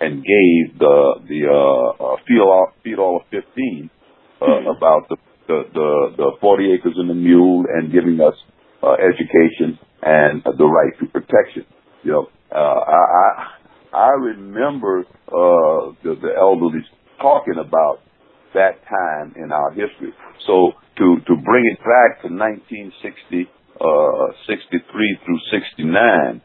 and 0.01 0.23
gave 0.23 0.79
the 0.79 1.21
the 1.29 1.41
uh, 1.49 2.05
uh, 2.05 2.17
field 2.29 2.49
all, 2.49 2.73
feed 2.85 2.99
all 2.99 3.17
of 3.17 3.23
fifteen 3.31 3.91
uh, 4.41 4.45
mm-hmm. 4.45 4.77
about 4.77 5.09
the, 5.09 5.17
the 5.49 5.63
the 5.73 5.91
the 6.17 6.31
forty 6.41 6.73
acres 6.73 6.95
and 6.97 7.09
the 7.09 7.15
mule 7.15 7.65
and 7.73 7.93
giving 7.93 8.21
us 8.21 8.35
uh, 8.83 8.97
education 9.01 9.79
and 10.03 10.47
uh, 10.47 10.53
the 10.57 10.65
right 10.65 10.93
to 11.01 11.07
protection. 11.07 11.65
You 12.03 12.13
know, 12.13 12.27
uh, 12.53 12.57
I, 12.57 13.01
I 13.17 13.57
I 13.97 14.11
remember 14.11 15.01
uh, 15.29 15.97
the, 16.05 16.17
the 16.21 16.33
elderly 16.39 16.85
talking 17.21 17.59
about 17.59 18.01
that 18.55 18.81
time 18.89 19.35
in 19.37 19.53
our 19.53 19.71
history. 19.71 20.13
So 20.47 20.73
to 20.99 21.17
to 21.27 21.35
bring 21.45 21.65
it 21.71 21.79
back 21.79 22.23
to 22.23 22.29
1960, 22.33 23.49
uh, 23.81 24.33
63 24.49 25.19
through 25.25 25.41
69, 25.53 26.43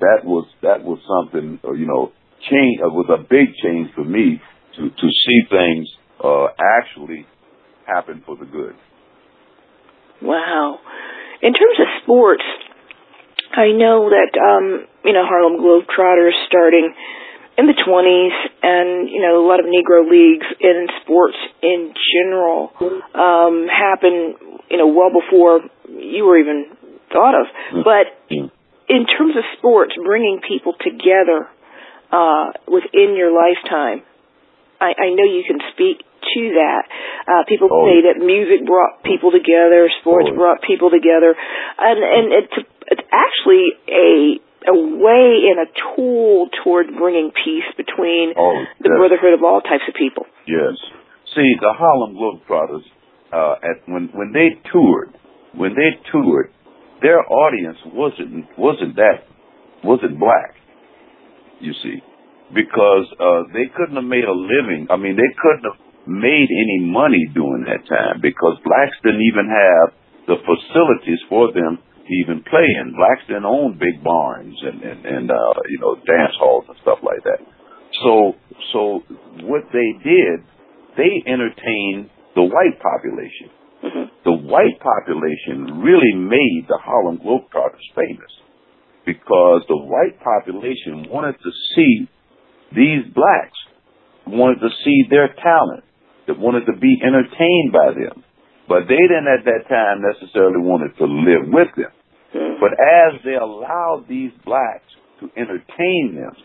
that 0.00 0.24
was 0.24 0.46
that 0.62 0.82
was 0.82 0.98
something 1.04 1.60
uh, 1.64 1.72
you 1.72 1.86
know 1.86 2.12
change 2.48 2.80
uh, 2.80 2.88
was 2.88 3.08
a 3.12 3.20
big 3.20 3.52
change 3.62 3.92
for 3.94 4.04
me 4.04 4.40
to 4.76 4.88
to 4.88 5.06
see 5.08 5.40
things 5.50 5.88
uh, 6.24 6.48
actually 6.58 7.26
happen 7.86 8.22
for 8.24 8.36
the 8.36 8.46
good. 8.46 8.74
Wow. 10.22 10.78
In 11.42 11.52
terms 11.54 11.78
of 11.80 11.88
sports, 12.04 12.44
I 13.56 13.72
know 13.72 14.10
that 14.12 14.32
um, 14.36 14.86
you 15.04 15.12
know 15.12 15.24
Harlem 15.24 15.60
Globetrotters 15.60 16.36
starting 16.46 16.94
in 17.60 17.66
the 17.68 17.76
20s 17.76 18.36
and, 18.64 19.08
you 19.08 19.20
know, 19.20 19.36
a 19.36 19.46
lot 19.46 19.60
of 19.60 19.66
Negro 19.66 20.08
leagues 20.08 20.46
in 20.60 20.88
sports 21.02 21.36
in 21.62 21.92
general, 22.16 22.72
um, 23.12 23.68
happened, 23.68 24.40
you 24.70 24.78
know, 24.80 24.88
well 24.88 25.12
before 25.12 25.60
you 25.86 26.24
were 26.24 26.38
even 26.38 26.72
thought 27.12 27.36
of. 27.36 27.46
Mm. 27.74 27.84
But 27.84 28.06
in 28.88 29.04
terms 29.06 29.36
of 29.36 29.44
sports, 29.58 29.92
bringing 30.02 30.40
people 30.40 30.72
together, 30.80 31.48
uh, 32.10 32.56
within 32.66 33.14
your 33.14 33.30
lifetime, 33.30 34.02
I, 34.80 34.96
I 34.96 35.08
know 35.12 35.24
you 35.28 35.44
can 35.46 35.60
speak 35.74 36.00
to 36.00 36.42
that. 36.56 36.82
Uh, 37.28 37.44
people 37.46 37.68
oh. 37.70 37.86
say 37.86 38.08
that 38.08 38.24
music 38.24 38.66
brought 38.66 39.04
people 39.04 39.30
together, 39.30 39.90
sports 40.00 40.28
oh. 40.32 40.36
brought 40.36 40.62
people 40.62 40.90
together, 40.90 41.36
and 41.78 41.98
and 42.00 42.24
it's, 42.32 42.56
it's 42.88 43.06
actually 43.12 43.76
a 43.86 44.40
a 44.66 44.74
way 44.74 45.48
and 45.48 45.58
a 45.60 45.68
tool 45.96 46.48
toward 46.62 46.86
bringing 46.96 47.32
peace 47.32 47.68
between 47.76 48.34
oh, 48.36 48.64
the 48.80 48.90
brotherhood 48.90 49.34
of 49.34 49.42
all 49.42 49.60
types 49.60 49.84
of 49.88 49.94
people. 49.94 50.26
Yes. 50.46 50.76
See, 51.34 51.54
the 51.60 51.72
Harlem 51.72 52.16
Globetrotters, 52.16 52.84
uh, 53.32 53.54
at, 53.62 53.88
when 53.88 54.10
when 54.12 54.32
they 54.32 54.60
toured, 54.70 55.14
when 55.54 55.74
they 55.74 55.96
toured, 56.10 56.52
their 57.02 57.20
audience 57.20 57.78
wasn't 57.86 58.46
wasn't 58.58 58.96
that 58.96 59.24
wasn't 59.84 60.18
black. 60.18 60.56
You 61.60 61.72
see, 61.82 62.02
because 62.52 63.06
uh, 63.20 63.52
they 63.52 63.70
couldn't 63.76 63.96
have 63.96 64.04
made 64.08 64.24
a 64.24 64.32
living. 64.32 64.88
I 64.90 64.96
mean, 64.96 65.16
they 65.16 65.32
couldn't 65.40 65.64
have 65.70 65.80
made 66.06 66.48
any 66.50 66.90
money 66.90 67.28
during 67.32 67.64
that 67.64 67.86
time 67.86 68.20
because 68.20 68.58
blacks 68.64 68.96
didn't 69.04 69.22
even 69.22 69.46
have 69.46 69.94
the 70.26 70.36
facilities 70.42 71.20
for 71.28 71.52
them 71.52 71.78
even 72.08 72.42
play 72.42 72.66
in. 72.80 72.94
Blacks 72.96 73.26
didn't 73.28 73.46
own 73.46 73.78
big 73.78 74.02
barns 74.02 74.56
and 74.62 74.82
and, 74.82 75.04
and 75.04 75.30
uh, 75.30 75.54
you 75.68 75.78
know 75.78 75.96
dance 76.06 76.34
halls 76.38 76.64
and 76.68 76.76
stuff 76.82 76.98
like 77.02 77.22
that. 77.24 77.40
So 78.02 78.34
so 78.72 78.80
what 79.46 79.64
they 79.72 79.90
did, 80.04 80.40
they 80.96 81.22
entertained 81.26 82.10
the 82.34 82.42
white 82.42 82.78
population. 82.80 83.50
Mm-hmm. 83.84 84.06
The 84.24 84.36
white 84.36 84.78
population 84.78 85.80
really 85.80 86.14
made 86.14 86.68
the 86.68 86.78
Harlem 86.82 87.18
Globetrotters 87.18 87.88
famous 87.96 88.30
because 89.06 89.64
the 89.68 89.76
white 89.76 90.20
population 90.20 91.08
wanted 91.08 91.32
to 91.40 91.50
see 91.74 92.08
these 92.76 93.08
blacks, 93.14 93.56
wanted 94.26 94.60
to 94.60 94.68
see 94.84 95.08
their 95.08 95.34
talent, 95.42 95.84
that 96.26 96.38
wanted 96.38 96.66
to 96.66 96.78
be 96.78 97.00
entertained 97.02 97.72
by 97.72 97.90
them. 97.90 98.22
But 98.70 98.86
they 98.86 99.02
didn't 99.02 99.26
at 99.26 99.42
that 99.50 99.66
time 99.66 99.98
necessarily 99.98 100.62
wanted 100.62 100.94
to 101.02 101.06
live 101.10 101.50
with 101.50 101.74
them. 101.74 101.90
But 102.62 102.78
as 102.78 103.18
they 103.26 103.34
allowed 103.34 104.06
these 104.08 104.30
blacks 104.46 104.86
to 105.18 105.26
entertain 105.34 106.14
them, 106.14 106.38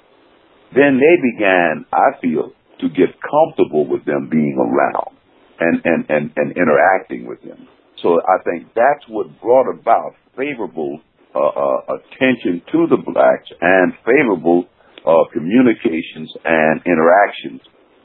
then 0.73 0.97
they 0.97 1.15
began, 1.21 1.85
I 1.93 2.17
feel, 2.17 2.49
to 2.81 2.89
get 2.89 3.13
comfortable 3.21 3.85
with 3.85 4.05
them 4.05 4.27
being 4.33 4.57
around 4.57 5.13
and, 5.59 5.81
and, 5.85 6.05
and, 6.09 6.31
and 6.35 6.57
interacting 6.57 7.27
with 7.27 7.41
them. 7.43 7.67
So 8.01 8.17
I 8.17 8.41
think 8.43 8.73
that's 8.73 9.05
what 9.07 9.27
brought 9.39 9.69
about 9.69 10.15
favorable 10.35 11.01
uh, 11.35 11.39
uh, 11.39 12.01
attention 12.01 12.65
to 12.71 12.87
the 12.89 12.97
blacks 12.97 13.49
and 13.61 13.93
favorable 14.01 14.65
uh, 15.05 15.29
communications 15.31 16.33
and 16.43 16.81
interactions 16.85 17.61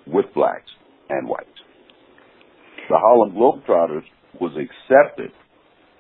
with 0.07 0.27
blacks 0.35 0.71
and 1.09 1.27
whites. 1.27 1.60
The 2.91 2.99
Harlem 2.99 3.39
Globetrotters 3.39 4.03
was 4.41 4.51
accepted 4.59 5.31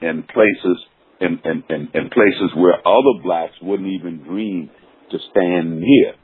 in 0.02 0.24
places 0.24 0.78
in, 1.20 1.38
in, 1.44 1.62
in, 1.70 1.80
in 1.94 2.10
places 2.10 2.50
where 2.56 2.82
other 2.82 3.22
blacks 3.22 3.54
wouldn't 3.62 3.88
even 3.88 4.24
dream 4.24 4.70
to 5.12 5.18
stand 5.30 5.78
near. 5.78 6.14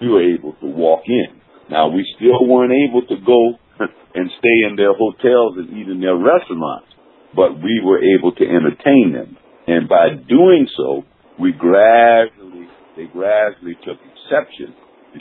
We 0.00 0.08
were 0.08 0.34
able 0.34 0.54
to 0.54 0.66
walk 0.66 1.02
in. 1.06 1.38
Now 1.70 1.88
we 1.88 2.02
still 2.16 2.48
weren't 2.48 2.72
able 2.72 3.06
to 3.06 3.16
go 3.24 3.54
and 4.14 4.30
stay 4.40 4.66
in 4.68 4.74
their 4.74 4.94
hotels 4.94 5.54
and 5.58 5.70
eat 5.70 5.86
in 5.86 6.00
their 6.00 6.16
restaurants, 6.16 6.90
but 7.36 7.62
we 7.62 7.80
were 7.84 8.02
able 8.02 8.32
to 8.32 8.44
entertain 8.44 9.12
them. 9.14 9.36
And 9.68 9.88
by 9.88 10.18
doing 10.26 10.66
so, 10.76 11.04
we 11.38 11.52
gradually, 11.52 12.66
they 12.96 13.06
gradually 13.06 13.78
took 13.86 13.98
exception. 14.02 14.74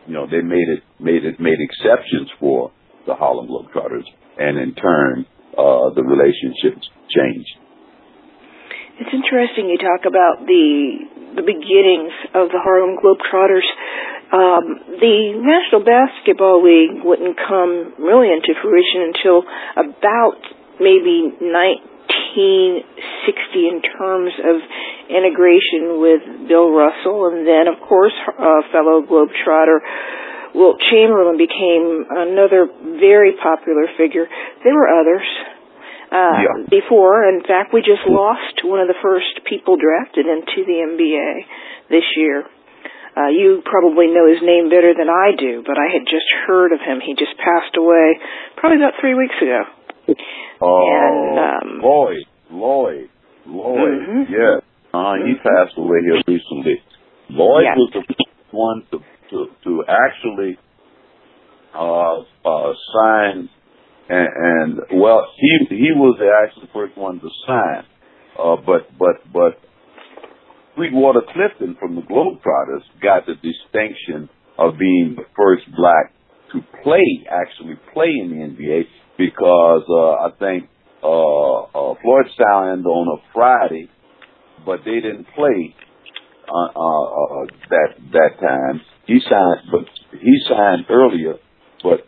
You 0.08 0.14
know, 0.14 0.26
they 0.26 0.42
made 0.42 0.70
it, 0.74 0.82
made 1.00 1.24
it, 1.24 1.40
made 1.40 1.60
exceptions 1.60 2.30
for 2.40 2.72
the 3.06 3.14
Harlem 3.14 3.48
Globetrotters, 3.48 4.08
and 4.38 4.58
in 4.58 4.76
turn, 4.76 5.26
uh, 5.58 5.90
the 5.96 6.04
relationships 6.04 6.88
changed. 7.10 7.56
It's 9.00 9.14
interesting 9.14 9.66
you 9.70 9.78
talk 9.82 10.06
about 10.06 10.46
the 10.46 11.10
the 11.36 11.42
beginnings 11.42 12.14
of 12.36 12.52
the 12.52 12.60
Harlem 12.60 13.00
Globetrotters. 13.00 13.66
Um, 14.32 15.00
the 15.00 15.34
National 15.42 15.84
Basketball 15.84 16.64
League 16.64 17.04
wouldn't 17.04 17.36
come 17.36 17.96
really 18.00 18.32
into 18.32 18.54
fruition 18.62 19.12
until 19.12 19.44
about 19.76 20.40
maybe 20.80 21.34
1960 21.40 22.84
in 23.68 23.82
terms 23.82 24.32
of 24.40 24.62
integration 25.10 26.00
with 26.00 26.48
Bill 26.48 26.70
Russell, 26.72 27.28
and 27.32 27.48
then 27.48 27.68
of 27.68 27.82
course 27.88 28.14
a 28.28 28.62
fellow 28.72 29.02
Globetrotter 29.04 29.82
Wilt 30.54 30.80
Chamberlain 30.92 31.38
became 31.38 32.06
another 32.10 32.68
very 33.00 33.34
popular 33.42 33.88
figure. 33.98 34.28
There 34.64 34.74
were 34.76 34.88
others 34.90 35.28
uh, 36.12 36.44
Yeah. 36.44 36.66
before. 36.70 37.24
In 37.30 37.42
fact, 37.44 37.72
we 37.74 37.80
just 37.82 38.04
lost 38.08 38.64
one 38.66 38.80
of 38.82 38.88
the 38.88 39.00
first 39.02 39.44
people 39.48 39.78
drafted 39.78 40.28
into 40.28 40.66
the 40.68 40.78
NBA 40.84 41.46
this 41.90 42.04
year. 42.18 42.44
Uh, 43.16 43.28
you 43.28 43.62
probably 43.64 44.08
know 44.08 44.28
his 44.28 44.42
name 44.42 44.70
better 44.70 44.94
than 44.96 45.08
I 45.10 45.32
do, 45.38 45.64
but 45.66 45.78
I 45.78 45.88
had 45.92 46.04
just 46.08 46.28
heard 46.48 46.72
of 46.72 46.80
him. 46.80 47.00
He 47.04 47.14
just 47.16 47.36
passed 47.40 47.76
away 47.78 48.20
probably 48.56 48.78
about 48.78 48.94
three 49.00 49.16
weeks 49.16 49.36
ago. 49.42 49.64
Oh, 50.62 50.84
And, 50.92 51.40
um, 51.40 51.82
Lloyd, 51.82 52.24
Lloyd, 52.52 53.10
Lloyd. 53.46 54.08
Mhm. 54.08 54.30
Yes. 54.30 54.64
Uh, 54.94 55.16
he 55.26 55.36
passed 55.36 55.78
away 55.78 56.00
here 56.04 56.22
recently. 56.28 56.82
Lloyd 57.30 57.66
was 57.76 57.92
the 57.94 58.02
first 58.04 58.30
one 58.52 58.84
to 58.92 59.00
to, 59.32 59.46
to 59.64 59.84
actually 59.88 60.58
uh, 61.74 62.20
uh, 62.46 62.74
sign, 62.94 63.50
and, 64.10 64.28
and 64.36 64.80
well, 65.00 65.28
he 65.38 65.76
he 65.76 65.92
was 65.96 66.18
the 66.20 66.30
actually 66.46 66.70
first 66.74 66.98
one 66.98 67.20
to 67.20 67.30
sign. 67.48 67.84
Uh, 68.38 68.56
but 68.58 68.88
but 68.98 69.24
but 69.32 69.60
Sweetwater 70.76 71.22
Clifton 71.34 71.76
from 71.80 71.96
the 71.96 72.02
Globetrotters 72.02 72.84
got 73.02 73.26
the 73.26 73.36
distinction 73.36 74.30
of 74.58 74.78
being 74.78 75.16
the 75.16 75.24
first 75.36 75.64
black 75.76 76.14
to 76.52 76.62
play, 76.84 77.26
actually 77.30 77.76
play 77.94 78.12
in 78.22 78.30
the 78.30 78.64
NBA 78.64 78.84
because 79.18 79.84
uh, 79.90 80.28
I 80.28 80.30
think 80.40 80.70
uh, 81.04 81.62
uh, 81.64 81.96
Floyd 82.02 82.28
signed 82.38 82.86
on 82.86 83.20
a 83.20 83.22
Friday, 83.34 83.90
but 84.66 84.80
they 84.86 84.96
didn't 84.96 85.26
play 85.36 85.76
uh, 86.48 86.80
uh, 86.80 87.04
uh, 87.04 87.46
that 87.70 87.90
that 88.12 88.32
time. 88.40 88.82
He 89.12 89.20
signed, 89.28 89.68
but 89.70 89.84
he 90.18 90.40
signed 90.48 90.86
earlier, 90.90 91.36
but 91.84 92.08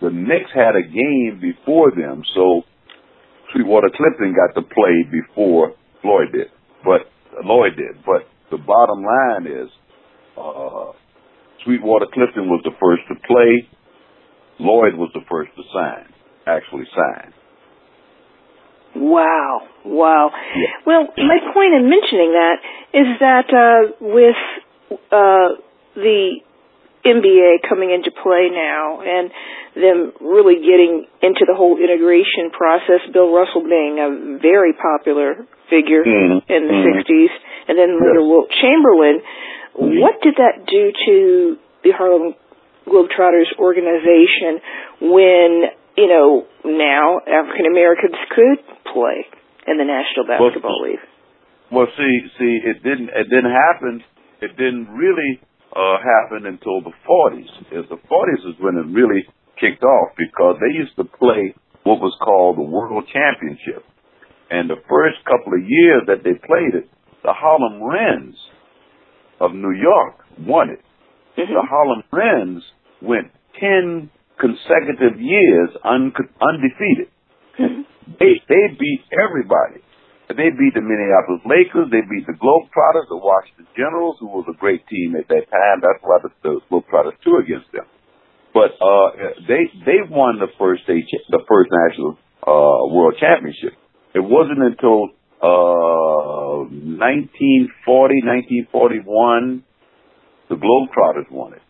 the 0.00 0.08
Knicks 0.08 0.48
had 0.54 0.72
a 0.72 0.80
game 0.80 1.38
before 1.38 1.90
them, 1.90 2.22
so 2.34 2.62
Sweetwater 3.52 3.90
Clifton 3.94 4.32
got 4.32 4.58
to 4.58 4.66
play 4.66 5.04
before 5.12 5.74
Floyd 6.00 6.32
did, 6.32 6.48
but 6.82 7.12
Lloyd 7.44 7.76
did. 7.76 8.02
But 8.06 8.24
the 8.50 8.56
bottom 8.56 9.04
line 9.04 9.46
is, 9.52 9.68
uh, 10.40 10.96
Sweetwater 11.62 12.06
Clifton 12.14 12.48
was 12.48 12.62
the 12.64 12.72
first 12.80 13.02
to 13.08 13.16
play. 13.26 13.68
Lloyd 14.58 14.94
was 14.94 15.10
the 15.12 15.28
first 15.30 15.50
to 15.56 15.62
sign, 15.74 16.08
actually 16.46 16.84
sign. 16.96 17.34
Wow, 18.96 19.68
wow. 19.84 20.30
Yeah. 20.56 20.72
Well, 20.86 21.02
my 21.18 21.38
point 21.52 21.74
in 21.74 21.90
mentioning 21.90 22.32
that 22.32 22.56
is 22.94 23.06
that 23.20 23.52
uh, 23.52 23.96
with 24.00 24.36
uh, 25.12 25.60
the 25.94 26.40
NBA 27.04 27.68
coming 27.68 27.92
into 27.92 28.10
play 28.22 28.48
now 28.48 29.00
and 29.04 29.30
them 29.76 30.12
really 30.20 30.56
getting 30.64 31.04
into 31.20 31.44
the 31.44 31.52
whole 31.54 31.76
integration 31.76 32.48
process, 32.50 33.04
Bill 33.12 33.28
Russell 33.34 33.62
being 33.68 34.00
a 34.00 34.38
very 34.40 34.72
popular 34.72 35.44
figure 35.68 36.04
Mhm. 36.04 36.42
in 36.48 36.66
the 36.68 36.72
Mhm. 36.72 36.84
60s, 36.84 37.30
and 37.68 37.76
then 37.76 37.98
later 37.98 38.20
Yes. 38.20 38.30
Wilt 38.30 38.50
Chamberlain, 38.50 39.22
Mhm. 39.76 40.00
what 40.00 40.20
did 40.22 40.36
that 40.36 40.64
do 40.66 40.92
to 41.04 41.58
the 41.82 41.90
Harlem 41.90 42.34
Globetrotters 42.86 43.58
organization 43.58 44.60
when, 45.00 45.70
you 45.96 46.06
know, 46.06 46.46
now 46.64 47.20
African 47.26 47.66
Americans 47.66 48.16
could 48.30 48.58
play 48.84 49.26
in 49.66 49.76
the 49.76 49.84
National 49.84 50.26
Well, 50.26 50.38
Basketball 50.38 50.80
League? 50.82 51.00
Well, 51.70 51.88
see, 51.96 52.28
see, 52.38 52.56
it 52.64 52.82
didn't, 52.82 53.10
it 53.10 53.28
didn't 53.28 53.50
happen. 53.50 54.04
It 54.40 54.56
didn't 54.56 54.88
really 54.94 55.40
uh, 55.74 55.98
happen 55.98 56.46
until 56.46 56.80
the 56.80 56.94
40s. 57.02 57.50
Is 57.72 57.88
the 57.90 57.98
40s 57.98 58.42
is 58.48 58.56
when 58.60 58.76
it 58.76 58.86
really 58.94 59.26
kicked 59.60 59.82
off 59.82 60.14
because 60.16 60.56
they 60.60 60.72
used 60.74 60.96
to 60.96 61.04
play 61.04 61.54
what 61.82 62.00
was 62.00 62.16
called 62.22 62.56
the 62.56 62.62
World 62.62 63.04
Championship, 63.12 63.84
and 64.50 64.70
the 64.70 64.80
first 64.88 65.18
couple 65.24 65.52
of 65.52 65.60
years 65.66 66.02
that 66.06 66.24
they 66.24 66.32
played 66.46 66.74
it, 66.74 66.88
the 67.22 67.32
Harlem 67.32 67.82
Rens 67.82 68.36
of 69.40 69.52
New 69.52 69.72
York 69.72 70.16
won 70.46 70.70
it. 70.70 70.80
Mhm. 71.36 71.48
The 71.48 71.62
Harlem 71.62 72.02
Rens 72.12 72.62
went 73.02 73.30
10 73.58 74.10
consecutive 74.38 75.20
years 75.20 75.70
un- 75.84 76.12
undefeated. 76.40 77.08
Mhm. 77.58 77.84
They 78.18 78.40
they 78.48 78.68
beat 78.78 79.02
everybody. 79.12 79.80
They 80.28 80.48
beat 80.56 80.72
the 80.72 80.80
Minneapolis 80.80 81.44
Lakers. 81.44 81.92
They 81.92 82.00
beat 82.00 82.24
the 82.24 82.32
Globetrotters, 82.40 83.12
the 83.12 83.20
Washington 83.20 83.68
Generals, 83.76 84.16
who 84.20 84.32
was 84.32 84.48
a 84.48 84.56
great 84.56 84.86
team 84.88 85.14
at 85.20 85.28
that 85.28 85.44
time. 85.52 85.84
That's 85.84 86.00
why 86.00 86.24
the, 86.24 86.30
the 86.40 86.60
Globetrotters 86.72 87.20
threw 87.22 87.44
against 87.44 87.68
them. 87.72 87.84
But 88.54 88.72
uh, 88.80 89.36
they 89.44 89.68
they 89.84 90.00
won 90.08 90.38
the 90.38 90.48
first 90.56 90.84
state, 90.84 91.04
cha- 91.10 91.28
the 91.28 91.44
first 91.44 91.68
national 91.74 92.16
uh, 92.40 92.88
world 92.88 93.20
championship. 93.20 93.76
It 94.14 94.22
wasn't 94.22 94.62
until 94.62 95.12
uh, 95.42 96.64
1940, 96.70 97.68
1941, 98.72 99.64
the 100.48 100.56
Globetrotters 100.56 101.28
won 101.30 101.52
it. 101.52 101.62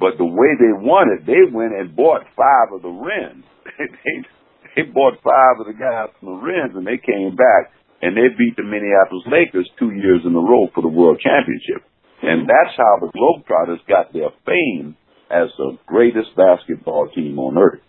But 0.00 0.18
the 0.18 0.24
way 0.24 0.56
they 0.58 0.72
won 0.74 1.12
it, 1.12 1.24
they 1.24 1.46
went 1.48 1.72
and 1.78 1.94
bought 1.94 2.22
five 2.36 2.74
of 2.74 2.82
the 2.82 2.90
Rens. 2.90 3.44
they, 3.78 4.26
they 4.76 4.82
bought 4.82 5.18
five 5.22 5.60
of 5.60 5.66
the 5.66 5.76
guys 5.76 6.14
from 6.18 6.34
the 6.34 6.40
Rens, 6.40 6.74
and 6.74 6.86
they 6.86 6.98
came 6.98 7.36
back 7.36 7.74
and 8.02 8.16
they 8.16 8.32
beat 8.36 8.56
the 8.56 8.64
Minneapolis 8.64 9.28
Lakers 9.28 9.68
two 9.78 9.92
years 9.92 10.22
in 10.24 10.32
a 10.32 10.40
row 10.40 10.68
for 10.74 10.80
the 10.80 10.88
World 10.88 11.20
Championship. 11.20 11.84
And 12.22 12.48
that's 12.48 12.76
how 12.76 13.00
the 13.00 13.12
Globetrotters 13.12 13.84
got 13.88 14.12
their 14.12 14.30
fame 14.44 14.96
as 15.30 15.48
the 15.56 15.78
greatest 15.86 16.30
basketball 16.36 17.08
team 17.14 17.38
on 17.38 17.58
earth. 17.58 17.80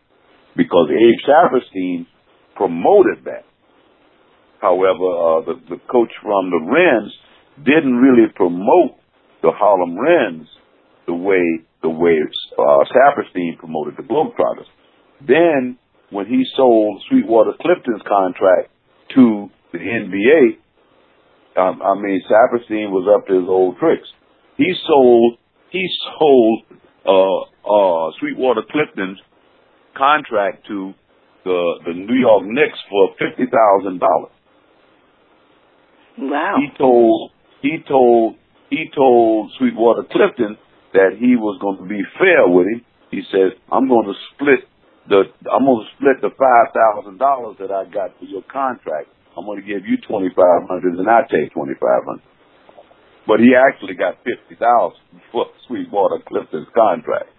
Because 0.56 0.90
Abe 0.92 1.20
Saperstein 1.24 2.08
promoted 2.56 3.24
that. 3.26 3.48
However, 4.60 5.08
uh, 5.08 5.42
the, 5.48 5.56
the 5.70 5.82
coach 5.90 6.12
from 6.22 6.52
the 6.52 6.60
Rens 6.60 7.12
didn't 7.64 7.96
really 7.96 8.28
promote 8.36 9.00
the 9.42 9.52
Harlem 9.52 9.98
Wrens 9.98 10.48
the 11.08 11.14
way 11.14 11.66
the 11.82 11.90
way 11.90 12.14
uh, 12.60 12.86
Saperstein 12.94 13.58
promoted 13.58 13.96
the 13.98 14.04
Globetrotters. 14.04 14.70
Then, 15.26 15.80
when 16.12 16.28
he 16.28 16.46
sold 16.56 17.02
Sweetwater 17.10 17.54
Clifton's 17.60 18.02
contract 18.08 18.70
to 19.16 19.50
the 19.72 19.80
NBA, 19.80 20.58
um, 21.58 21.82
I 21.82 21.96
mean 21.96 22.22
Saperstein 22.30 22.92
was 22.92 23.08
up 23.10 23.28
to 23.28 23.40
his 23.40 23.48
old 23.48 23.78
tricks. 23.80 24.08
He 24.58 24.74
sold 24.88 25.38
he 25.72 25.88
sold 26.20 26.64
uh, 27.06 27.42
uh, 27.68 28.12
Sweetwater 28.20 28.62
Clifton's 28.70 29.20
contract 29.98 30.68
to 30.68 30.94
the 31.44 31.80
the 31.86 31.94
New 31.94 32.20
York 32.20 32.44
Knicks 32.46 32.80
for 32.90 33.16
fifty 33.18 33.50
thousand 33.50 34.00
dollars. 34.00 34.32
Wow. 36.18 36.58
He 36.60 36.78
told 36.78 37.32
he 37.62 37.78
told 37.88 38.36
he 38.70 38.86
told 38.94 39.52
Sweetwater 39.58 40.04
Clifton 40.12 40.58
that 40.94 41.16
he 41.18 41.36
was 41.36 41.58
going 41.62 41.78
to 41.78 41.88
be 41.88 42.02
fair 42.20 42.48
with 42.48 42.68
him. 42.68 42.86
He 43.12 43.22
said, 43.32 43.60
"I'm 43.72 43.88
going 43.88 44.08
to 44.08 44.14
split 44.34 44.68
the 45.10 45.30
I'm 45.50 45.66
going 45.66 45.86
to 45.86 45.90
split 45.98 46.22
the 46.22 46.34
five 46.38 46.68
thousand 46.74 47.18
dollars 47.18 47.58
that 47.60 47.72
I 47.72 47.86
got 47.90 48.18
for 48.20 48.26
your 48.26 48.44
contract. 48.52 49.10
I'm 49.38 49.46
going 49.46 49.62
to 49.62 49.66
give 49.66 49.86
you 49.86 49.98
twenty 50.06 50.30
five 50.36 50.68
hundred, 50.68 51.00
and 51.00 51.10
I 51.10 51.26
take 51.30 51.54
twenty 51.54 51.74
five 51.80 52.04
hundred. 52.06 52.28
But 53.28 53.40
he 53.40 53.54
actually 53.54 53.96
got 53.96 54.22
fifty 54.22 54.58
thousand 54.58 55.02
for 55.32 55.48
Sweetwater 55.68 56.22
Clifton's 56.28 56.70
contract. 56.76 57.30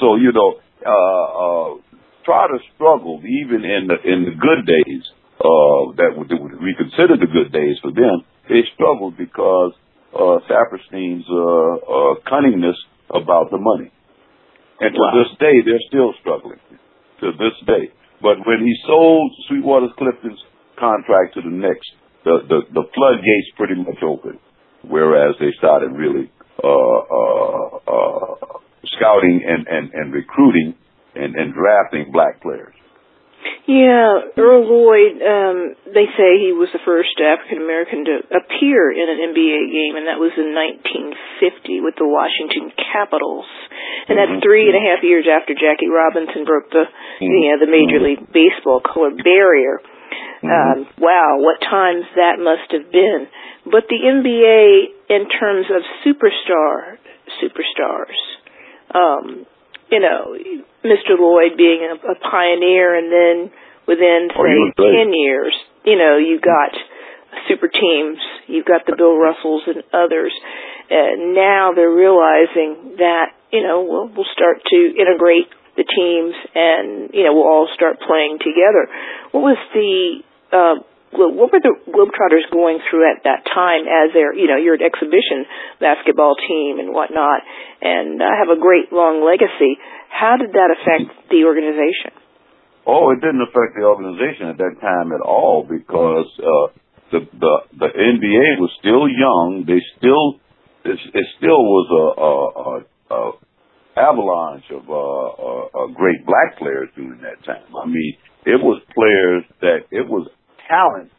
So 0.00 0.16
you 0.16 0.32
know, 0.32 0.58
uh, 0.82 1.28
uh, 1.30 1.70
Trotter 2.24 2.58
struggled 2.74 3.22
even 3.24 3.62
in 3.62 3.86
the 3.86 3.98
in 4.02 4.26
the 4.26 4.34
good 4.34 4.66
days 4.66 5.04
uh, 5.42 5.90
that 5.98 6.14
would, 6.14 6.30
we 6.62 6.74
consider 6.78 7.18
the 7.18 7.26
good 7.26 7.50
days 7.50 7.74
for 7.82 7.90
them. 7.90 8.22
They 8.48 8.62
struggled 8.74 9.18
because 9.18 9.72
uh, 10.14 10.38
Saperstein's 10.46 11.26
uh, 11.26 11.82
uh, 11.82 12.14
cunningness 12.30 12.78
about 13.10 13.50
the 13.50 13.58
money, 13.58 13.90
and 14.80 14.94
to 14.94 15.02
this 15.18 15.38
day 15.38 15.62
they're 15.64 15.86
still 15.88 16.14
struggling. 16.20 16.58
To 17.22 17.30
this 17.38 17.54
day, 17.66 17.86
but 18.20 18.42
when 18.46 18.66
he 18.66 18.74
sold 18.86 19.30
Sweetwater 19.46 19.94
Clifton's 19.96 20.42
contract 20.74 21.34
to 21.34 21.40
the 21.40 21.54
Knicks, 21.54 21.86
the 22.24 22.42
the, 22.50 22.60
the 22.74 22.84
floodgates 22.94 23.48
pretty 23.56 23.78
much 23.78 24.02
opened. 24.02 24.40
Whereas 24.82 25.36
they 25.38 25.54
started 25.58 25.92
really 25.94 26.30
uh, 26.58 26.66
uh, 26.66 27.66
uh, 27.86 28.58
scouting 28.98 29.40
and, 29.46 29.66
and, 29.66 29.94
and 29.94 30.12
recruiting 30.12 30.74
and, 31.14 31.34
and 31.36 31.54
drafting 31.54 32.10
black 32.12 32.42
players. 32.42 32.74
Yeah, 33.66 34.34
Earl 34.38 34.66
Lloyd, 34.66 35.22
um, 35.22 35.58
they 35.86 36.06
say 36.18 36.38
he 36.42 36.50
was 36.50 36.70
the 36.74 36.82
first 36.82 37.14
African 37.22 37.62
American 37.62 38.04
to 38.06 38.14
appear 38.34 38.90
in 38.90 39.06
an 39.06 39.18
NBA 39.30 39.60
game, 39.70 39.94
and 39.94 40.06
that 40.10 40.18
was 40.18 40.34
in 40.34 40.50
1950 40.50 41.80
with 41.80 41.94
the 41.94 42.06
Washington 42.06 42.74
Capitals. 42.74 43.46
And 44.08 44.18
that's 44.18 44.30
Mhm. 44.30 44.42
three 44.42 44.66
and 44.66 44.74
a 44.74 44.82
half 44.82 45.02
years 45.02 45.26
after 45.26 45.54
Jackie 45.54 45.88
Robinson 45.88 46.44
broke 46.44 46.70
the, 46.70 46.88
you 47.20 47.50
know, 47.50 47.58
the 47.58 47.70
Major 47.70 47.98
Mhm. 47.98 48.02
League 48.02 48.32
Baseball 48.32 48.80
color 48.80 49.10
barrier. 49.10 49.80
Mhm. 50.42 50.50
Um, 50.50 50.86
wow, 50.98 51.38
what 51.38 51.60
times 51.60 52.04
that 52.16 52.38
must 52.38 52.70
have 52.72 52.90
been. 52.90 53.28
But 53.64 53.86
the 53.88 54.04
NBA, 54.04 54.90
in 55.08 55.28
terms 55.28 55.70
of 55.70 55.84
superstar 56.04 56.98
superstars, 57.40 58.18
um, 58.94 59.46
you 59.90 60.00
know, 60.00 60.36
Mr. 60.84 61.18
Lloyd 61.18 61.56
being 61.56 61.86
a, 61.86 61.94
a 61.94 62.16
pioneer, 62.18 62.94
and 62.98 63.08
then 63.10 63.36
within 63.86 64.28
Oh, 64.34 64.42
say 64.44 64.72
great. 64.76 64.92
ten 64.98 65.12
years, 65.14 65.54
you 65.84 65.96
know, 65.96 66.18
you 66.18 66.40
got 66.40 66.74
super 67.48 67.68
teams, 67.68 68.18
you've 68.46 68.66
got 68.66 68.86
the 68.86 68.94
Bill 68.96 69.16
Russells 69.16 69.62
and 69.66 69.82
others. 69.92 70.32
And 70.90 71.34
now 71.34 71.72
they're 71.74 71.88
realizing 71.90 72.96
that 72.98 73.32
you 73.50 73.62
know 73.62 73.86
we'll, 73.88 74.08
we'll 74.08 74.32
start 74.34 74.60
to 74.70 74.76
integrate 74.98 75.48
the 75.76 75.84
teams, 75.88 76.34
and 76.54 77.10
you 77.14 77.24
know 77.24 77.32
we'll 77.32 77.48
all 77.48 77.68
start 77.74 77.96
playing 78.00 78.38
together. 78.38 78.88
What 79.32 79.40
was 79.40 79.58
the 79.72 80.20
uh, 80.52 80.84
what 81.12 81.52
were 81.52 81.60
the 81.60 81.76
Globetrotters 81.92 82.48
going 82.52 82.80
through 82.88 83.04
at 83.04 83.24
that 83.24 83.44
time 83.44 83.84
as 83.84 84.16
their, 84.16 84.32
you 84.32 84.48
know, 84.48 84.56
your 84.56 84.80
exhibition 84.80 85.44
basketball 85.80 86.36
team 86.40 86.80
and 86.80 86.92
whatnot, 86.92 87.44
and 87.80 88.20
uh, 88.20 88.24
have 88.32 88.48
a 88.48 88.58
great 88.58 88.92
long 88.92 89.20
legacy. 89.20 89.76
How 90.12 90.36
did 90.36 90.52
that 90.52 90.70
affect 90.76 91.30
the 91.30 91.44
organization? 91.44 92.12
Oh, 92.86 93.10
it 93.10 93.20
didn't 93.24 93.42
affect 93.42 93.74
the 93.74 93.86
organization 93.86 94.52
at 94.52 94.58
that 94.58 94.76
time 94.80 95.12
at 95.12 95.20
all 95.24 95.64
because 95.64 96.28
uh, 96.38 96.66
the 97.10 97.20
the 97.32 97.54
the 97.78 97.90
NBA 97.90 98.60
was 98.60 98.70
still 98.78 99.08
young. 99.08 99.64
They 99.66 99.80
still 99.96 100.38
it, 100.84 100.98
it 101.14 101.26
still 101.38 101.62
was 101.62 101.86
a, 101.90 102.06
a, 102.20 102.32
a, 102.62 102.74
a 103.14 103.32
avalanche 103.96 104.66
of 104.72 104.88
uh, 104.90 104.94
uh, 104.94 105.86
great 105.94 106.26
black 106.26 106.58
players 106.58 106.88
during 106.96 107.20
that 107.22 107.44
time. 107.44 107.70
I 107.76 107.86
mean, 107.86 108.16
it 108.44 108.58
was 108.58 108.82
players 108.94 109.44
that 109.60 109.86
it 109.90 110.08
was 110.08 110.28
talent 110.68 111.10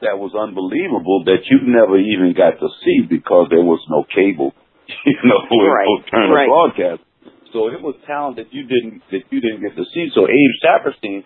that 0.00 0.16
was 0.16 0.30
unbelievable 0.30 1.24
that 1.26 1.42
you 1.50 1.58
never 1.66 1.98
even 1.98 2.32
got 2.36 2.54
to 2.62 2.68
see 2.84 3.02
because 3.08 3.48
there 3.50 3.66
was 3.66 3.82
no 3.90 4.06
cable, 4.06 4.54
you 5.04 5.18
know, 5.26 5.42
Right, 5.50 5.86
no 5.86 6.10
Turner 6.10 6.34
right. 6.34 6.48
broadcast. 6.48 7.02
So 7.52 7.68
it 7.68 7.80
was 7.80 7.96
talent 8.06 8.36
that 8.36 8.52
you 8.52 8.68
didn't 8.68 9.02
that 9.10 9.24
you 9.30 9.40
didn't 9.40 9.62
get 9.62 9.76
to 9.76 9.84
see. 9.94 10.08
So 10.14 10.28
Abe 10.28 10.54
Saperstein 10.60 11.24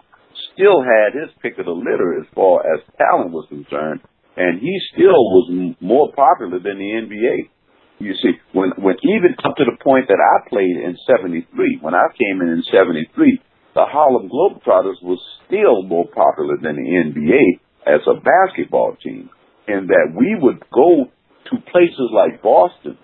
still 0.54 0.82
had 0.82 1.18
his 1.18 1.30
pick 1.42 1.58
of 1.58 1.66
the 1.66 1.74
litter 1.74 2.20
as 2.20 2.26
far 2.34 2.62
as 2.62 2.80
talent 2.98 3.32
was 3.32 3.46
concerned, 3.48 4.00
and 4.36 4.60
he 4.60 4.72
still 4.94 5.18
was 5.34 5.74
more 5.80 6.12
popular 6.12 6.60
than 6.60 6.78
the 6.78 6.90
NBA. 7.06 7.50
You 7.98 8.14
see, 8.22 8.38
when 8.52 8.70
when 8.78 8.96
even 9.02 9.34
up 9.44 9.56
to 9.56 9.64
the 9.64 9.78
point 9.82 10.08
that 10.08 10.18
I 10.22 10.48
played 10.48 10.76
in 10.78 10.96
'73, 11.06 11.78
when 11.80 11.94
I 11.94 12.06
came 12.14 12.42
in 12.42 12.48
in 12.48 12.62
'73, 12.70 13.40
the 13.74 13.86
Harlem 13.86 14.28
Globetrotters 14.28 15.02
was 15.02 15.18
still 15.46 15.82
more 15.82 16.06
popular 16.06 16.56
than 16.60 16.76
the 16.76 16.86
NBA 16.86 17.60
as 17.86 18.00
a 18.06 18.14
basketball 18.14 18.96
team, 19.02 19.30
in 19.66 19.86
that 19.88 20.14
we 20.14 20.36
would 20.38 20.62
go 20.70 21.10
to 21.50 21.70
places 21.70 22.10
like 22.14 22.42
Boston, 22.42 22.98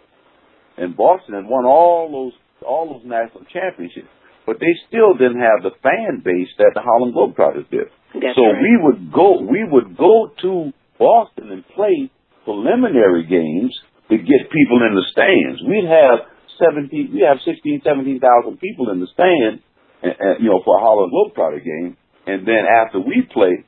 and 0.76 0.96
Boston 0.96 1.34
had 1.34 1.46
won 1.46 1.64
all 1.64 2.10
those 2.10 2.32
all 2.66 2.98
those 2.98 3.06
national 3.06 3.44
championships, 3.52 4.08
but 4.46 4.58
they 4.60 4.72
still 4.88 5.14
didn't 5.14 5.40
have 5.40 5.62
the 5.62 5.76
fan 5.82 6.22
base 6.24 6.48
that 6.58 6.72
the 6.74 6.80
Harlem 6.80 7.12
Globetrotters 7.12 7.68
did. 7.70 7.92
That's 8.14 8.34
so 8.34 8.48
right. 8.48 8.62
we 8.62 8.72
would 8.82 9.12
go 9.12 9.40
we 9.42 9.62
would 9.68 9.96
go 9.96 10.32
to 10.42 10.72
Boston 10.98 11.52
and 11.52 11.62
play 11.76 12.10
preliminary 12.44 13.28
games 13.28 13.76
to 14.08 14.16
get 14.16 14.48
people 14.48 14.80
in 14.88 14.96
the 14.96 15.04
stands. 15.12 15.60
We'd 15.62 15.84
have 15.84 16.24
seventeen 16.56 17.12
we 17.12 17.20
have 17.28 17.38
sixteen, 17.44 17.80
seventeen 17.84 18.20
thousand 18.20 18.58
people 18.58 18.90
in 18.90 19.00
the 19.00 19.08
stand 19.12 19.60
and, 20.02 20.14
and, 20.18 20.34
you 20.40 20.48
know, 20.48 20.62
for 20.64 20.78
a 20.78 20.80
Harlem 20.80 21.10
Globetrotter 21.12 21.62
game. 21.62 21.96
And 22.26 22.46
then 22.46 22.64
after 22.64 23.00
we 23.00 23.22
play, 23.32 23.64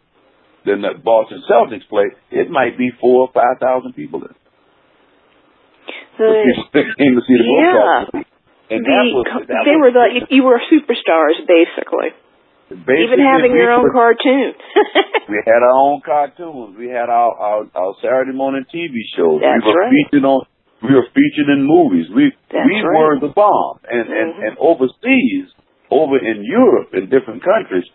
then 0.64 0.80
the 0.82 0.96
Boston 1.02 1.42
Celtics 1.48 1.88
play, 1.88 2.04
it 2.30 2.50
might 2.50 2.76
be 2.76 2.90
four 3.00 3.28
or 3.28 3.30
five 3.32 3.60
thousand 3.60 3.92
people 3.92 4.20
there. 4.20 4.36
The, 6.18 6.24
The 6.24 6.80
people 6.80 6.94
came 6.96 7.14
to 7.16 7.22
see 7.28 7.36
the 7.36 7.44
Yeah. 7.44 8.04
Globetrotters. 8.08 8.24
And 8.70 8.86
the, 8.86 8.90
that 8.90 9.04
was, 9.10 9.26
that 9.50 9.62
they 9.66 9.76
was 9.76 9.90
were 9.90 9.94
the 9.94 10.06
you, 10.30 10.42
were 10.46 10.62
superstars 10.70 11.42
basically. 11.46 12.14
basically 12.70 13.02
Even 13.02 13.18
having 13.26 13.52
your 13.52 13.74
own 13.74 13.82
were- 13.90 13.92
cartoon. 13.92 14.54
We 15.30 15.38
had 15.46 15.62
our 15.62 15.76
own 15.78 16.00
cartoons. 16.02 16.74
We 16.78 16.88
had 16.90 17.06
our 17.06 17.30
our, 17.38 17.60
our 17.74 17.92
Saturday 18.02 18.34
morning 18.34 18.66
TV 18.66 18.98
shows. 19.14 19.38
That's 19.38 19.62
we 19.62 19.70
were 19.70 19.78
right. 19.78 19.94
featured 19.94 20.24
on. 20.26 20.42
We 20.82 20.90
were 20.94 21.06
featured 21.14 21.48
in 21.54 21.62
movies. 21.66 22.06
We 22.10 22.34
That's 22.50 22.66
we 22.66 22.74
right. 22.82 22.98
were 22.98 23.14
the 23.22 23.30
bomb. 23.30 23.78
And 23.86 24.06
and 24.10 24.28
Mhm. 24.34 24.42
and 24.46 24.52
overseas, 24.58 25.54
over 25.90 26.18
in 26.18 26.42
Europe, 26.42 26.94
in 26.98 27.06
different 27.14 27.44
countries, 27.46 27.86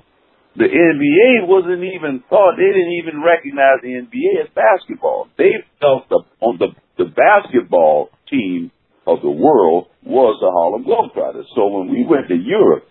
the 0.55 0.69
NBA 0.71 1.43
wasn't 1.47 1.83
even 1.83 2.23
thought. 2.31 2.55
They 2.55 2.71
didn't 2.71 2.95
even 3.03 3.19
recognize 3.21 3.83
the 3.83 3.99
NBA 3.99 4.47
as 4.47 4.49
basketball. 4.55 5.27
They 5.35 5.51
felt 5.83 6.07
the 6.07 6.23
on 6.39 6.55
the 6.55 6.71
the 6.95 7.11
basketball 7.11 8.11
team 8.31 8.71
of 9.07 9.21
the 9.21 9.29
world 9.29 9.87
was 10.03 10.37
the 10.41 10.49
Harlem 10.49 10.83
Globetrotters. 10.83 11.45
So 11.55 11.67
when 11.67 11.89
we 11.89 12.05
went 12.05 12.27
to 12.29 12.35
Europe, 12.35 12.89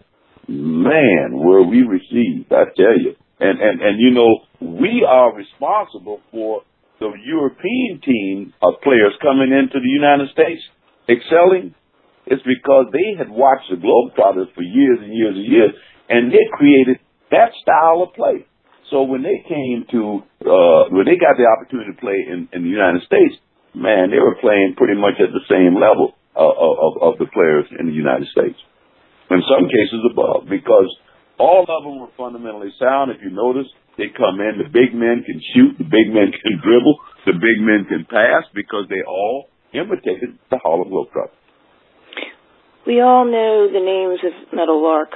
man, 0.49 1.33
were 1.33 1.63
we 1.67 1.83
received, 1.83 2.53
I 2.53 2.65
tell 2.77 2.99
you. 2.99 3.15
And, 3.41 3.61
and, 3.61 3.83
and 3.83 3.99
you 3.99 4.11
know, 4.15 4.47
we 4.61 5.05
are 5.07 5.35
responsible 5.35 6.21
for 6.31 6.63
the 7.01 7.11
European 7.27 8.01
team 8.05 8.55
of 8.63 8.75
players 8.83 9.13
coming 9.21 9.51
into 9.51 9.81
the 9.83 9.91
United 9.91 10.31
States 10.31 10.63
excelling. 11.09 11.75
It's 12.27 12.43
because 12.43 12.87
they 12.93 13.19
had 13.19 13.29
watched 13.29 13.69
the 13.69 13.77
Globetrotters 13.77 14.55
for 14.55 14.63
years 14.63 14.99
and 15.03 15.13
years 15.13 15.35
and 15.37 15.45
years, 15.45 15.73
and 16.09 16.33
they 16.33 16.47
created 16.53 16.99
that 17.31 17.51
style 17.61 18.03
of 18.03 18.15
play. 18.15 18.47
So 18.91 19.03
when 19.03 19.23
they 19.23 19.43
came 19.49 19.85
to, 19.91 20.23
uh, 20.47 20.89
when 20.95 21.05
they 21.05 21.17
got 21.19 21.37
the 21.37 21.45
opportunity 21.45 21.93
to 21.93 22.01
play 22.01 22.25
in, 22.31 22.49
in 22.53 22.63
the 22.63 22.71
United 22.71 23.03
States, 23.03 23.35
man, 23.75 24.11
they 24.11 24.23
were 24.23 24.39
playing 24.41 24.75
pretty 24.77 24.95
much 24.95 25.19
at 25.19 25.35
the 25.35 25.45
same 25.51 25.75
level 25.75 26.15
uh, 26.35 26.43
of, 26.43 26.93
of 27.03 27.15
the 27.19 27.27
players 27.31 27.67
in 27.79 27.87
the 27.87 27.97
United 27.97 28.27
States 28.31 28.59
in 29.31 29.41
some 29.49 29.67
cases 29.67 30.03
above, 30.11 30.49
because 30.49 30.91
all 31.39 31.67
of 31.67 31.83
them 31.83 31.99
were 31.99 32.13
fundamentally 32.17 32.73
sound. 32.79 33.11
If 33.11 33.23
you 33.23 33.31
notice, 33.31 33.67
they 33.97 34.11
come 34.15 34.39
in, 34.41 34.61
the 34.61 34.71
big 34.71 34.95
men 34.95 35.25
can 35.25 35.41
shoot, 35.55 35.79
the 35.79 35.89
big 35.89 36.13
men 36.13 36.31
can 36.43 36.61
dribble, 36.63 36.97
the 37.27 37.35
big 37.35 37.59
men 37.61 37.87
can 37.89 38.07
pass, 38.07 38.45
because 38.55 38.87
they 38.89 39.03
all 39.07 39.49
imitated 39.73 40.39
the 40.51 40.59
hall 40.59 40.85
Harlem 40.85 40.93
Globetrotters. 40.93 41.35
we 42.87 43.01
all 43.01 43.25
know 43.25 43.67
the 43.73 43.83
names 43.83 44.21
of 44.23 44.55
Meadowlark, 44.55 45.11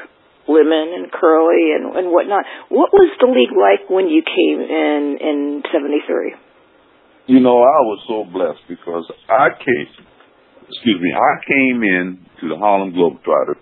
Lemon, 0.49 0.97
and 0.97 1.13
Curly, 1.13 1.77
and 1.77 1.95
and 1.95 2.11
whatnot. 2.11 2.45
What 2.69 2.91
was 2.91 3.13
the 3.21 3.29
league 3.29 3.55
like 3.55 3.91
when 3.91 4.09
you 4.09 4.23
came 4.25 4.59
in 4.59 5.19
in 5.21 5.63
'73? 5.71 6.48
You 7.29 7.41
know, 7.41 7.59
I 7.61 7.85
was 7.85 8.01
so 8.09 8.25
blessed 8.25 8.65
because 8.71 9.05
I 9.29 9.49
came, 9.51 9.87
excuse 10.67 10.99
me, 10.99 11.13
I 11.13 11.45
came 11.45 11.83
in 11.83 12.25
to 12.41 12.49
the 12.49 12.57
Harlem 12.57 12.95
Globetrotters 12.95 13.61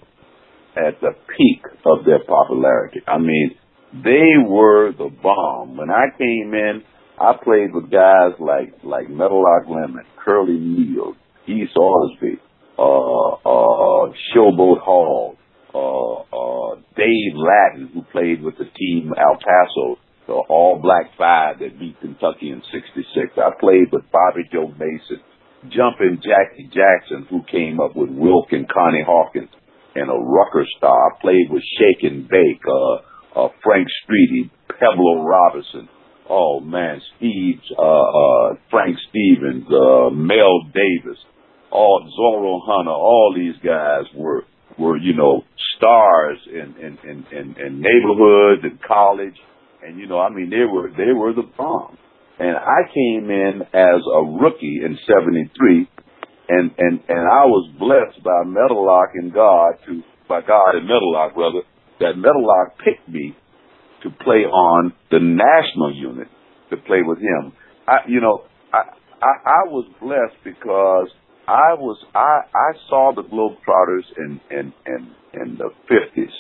at 0.77 1.01
the 1.01 1.11
peak 1.37 1.63
of 1.85 2.05
their 2.05 2.21
popularity. 2.21 3.01
I 3.09 3.19
mean, 3.19 3.57
they 3.93 4.39
were 4.47 4.93
the 4.93 5.11
bomb. 5.21 5.77
When 5.77 5.91
I 5.91 6.17
came 6.17 6.55
in, 6.55 6.85
I 7.19 7.33
played 7.43 7.75
with 7.75 7.91
guys 7.91 8.39
like 8.39 8.73
like 8.85 9.11
Meadowlark 9.11 9.67
Lemon, 9.69 10.05
Curly 10.25 10.61
Neal, 10.61 11.15
Geese 11.45 11.75
Ausbie, 11.77 12.39
uh, 12.79 13.35
uh, 13.43 14.13
Showboat 14.31 14.79
Hall, 14.79 15.37
uh, 15.75 16.23
uh, 16.23 16.77
Dave 16.97 17.35
Lattin, 17.35 17.91
who 17.93 18.03
played 18.13 18.45
with 18.45 18.59
the 18.59 18.67
team 18.79 19.13
El 19.19 19.39
Paso, 19.39 19.99
the 20.27 20.35
All 20.35 20.81
Black 20.83 21.11
Five 21.17 21.61
that 21.61 21.79
beat 21.79 22.01
Kentucky 22.01 22.51
in 22.51 22.63
'66. 22.73 23.39
I 23.39 23.51
played 23.61 23.93
with 23.93 24.05
Bobby 24.11 24.43
Joe 24.53 24.69
Mason, 24.79 25.23
Jumping 25.71 26.23
Jackie 26.23 26.71
Jackson, 26.71 27.27
who 27.31 27.43
came 27.51 27.81
up 27.81 27.97
with 27.97 28.11
Wilt 28.11 28.49
and 28.51 28.69
Connie 28.69 29.05
Hawkins, 29.07 29.51
and 29.95 30.11
a 30.11 30.19
Rucker 30.19 30.67
star. 30.77 30.93
I 30.93 31.21
played 31.21 31.49
with 31.51 31.63
Shake 31.79 32.11
and 32.11 32.29
Bake, 32.29 32.63
uh, 32.67 33.45
uh, 33.45 33.49
Frank 33.63 33.89
Streety, 34.03 34.51
Pebble 34.69 35.25
Robinson. 35.25 35.89
Oh 36.29 36.61
man, 36.61 37.01
Steve, 37.17 37.61
uh, 37.79 37.83
uh, 37.83 38.55
Frank 38.71 38.97
Stevens, 39.09 39.65
uh, 39.71 40.11
Mel 40.11 40.67
Davis, 40.75 41.19
all 41.71 42.03
Zorro 42.19 42.61
Hunter, 42.67 42.91
all 42.91 43.33
these 43.35 43.55
guys 43.65 44.05
were 44.15 44.43
were 44.79 44.97
you 44.97 45.15
know 45.15 45.43
stars 45.77 46.39
in 46.47 46.75
in 46.83 46.99
in, 47.09 47.27
in, 47.31 47.57
in 47.61 47.81
neighborhoods 47.81 48.63
and 48.65 48.79
college, 48.83 49.37
and 49.87 49.99
you 49.99 50.07
know 50.07 50.19
I 50.19 50.31
mean 50.31 50.51
they 50.51 50.67
were 50.67 50.91
they 50.91 51.13
were 51.15 51.33
the 51.33 51.49
bomb. 51.57 51.97
And 52.39 52.55
I 52.57 52.85
came 52.93 53.31
in 53.31 53.63
as 53.73 54.03
a 54.05 54.23
rookie 54.43 54.81
in 54.85 54.99
'73, 55.07 55.89
and 56.49 56.71
and 56.77 57.01
and 57.09 57.21
I 57.21 57.47
was 57.47 57.71
blessed 57.79 58.23
by 58.23 58.45
Meadowlark 58.45 59.11
and 59.15 59.33
God 59.33 59.75
to 59.87 60.03
by 60.29 60.41
God 60.41 60.75
and 60.75 60.87
Meadowlark 60.87 61.37
rather 61.37 61.61
that 62.01 62.17
Meadowlark 62.17 62.79
picked 62.85 63.09
me 63.09 63.35
to 64.03 64.11
play 64.23 64.45
on 64.45 64.93
the 65.11 65.19
national 65.21 65.95
unit 65.95 66.29
to 66.71 66.77
play 66.77 67.01
with 67.03 67.19
him. 67.19 67.53
I 67.87 67.99
you 68.09 68.21
know 68.21 68.45
I 68.73 68.83
I, 69.23 69.33
I 69.47 69.63
was 69.71 69.89
blessed 70.01 70.37
because 70.45 71.09
I 71.49 71.75
was 71.79 71.97
I 72.15 72.43
I 72.53 72.73
saw 72.91 73.13
the 73.15 73.23
Globetrotters 73.23 74.05
in 74.19 74.41
in 74.51 74.75
in 74.85 75.15
in 75.41 75.59
the 75.59 75.71
fifties. 75.89 76.35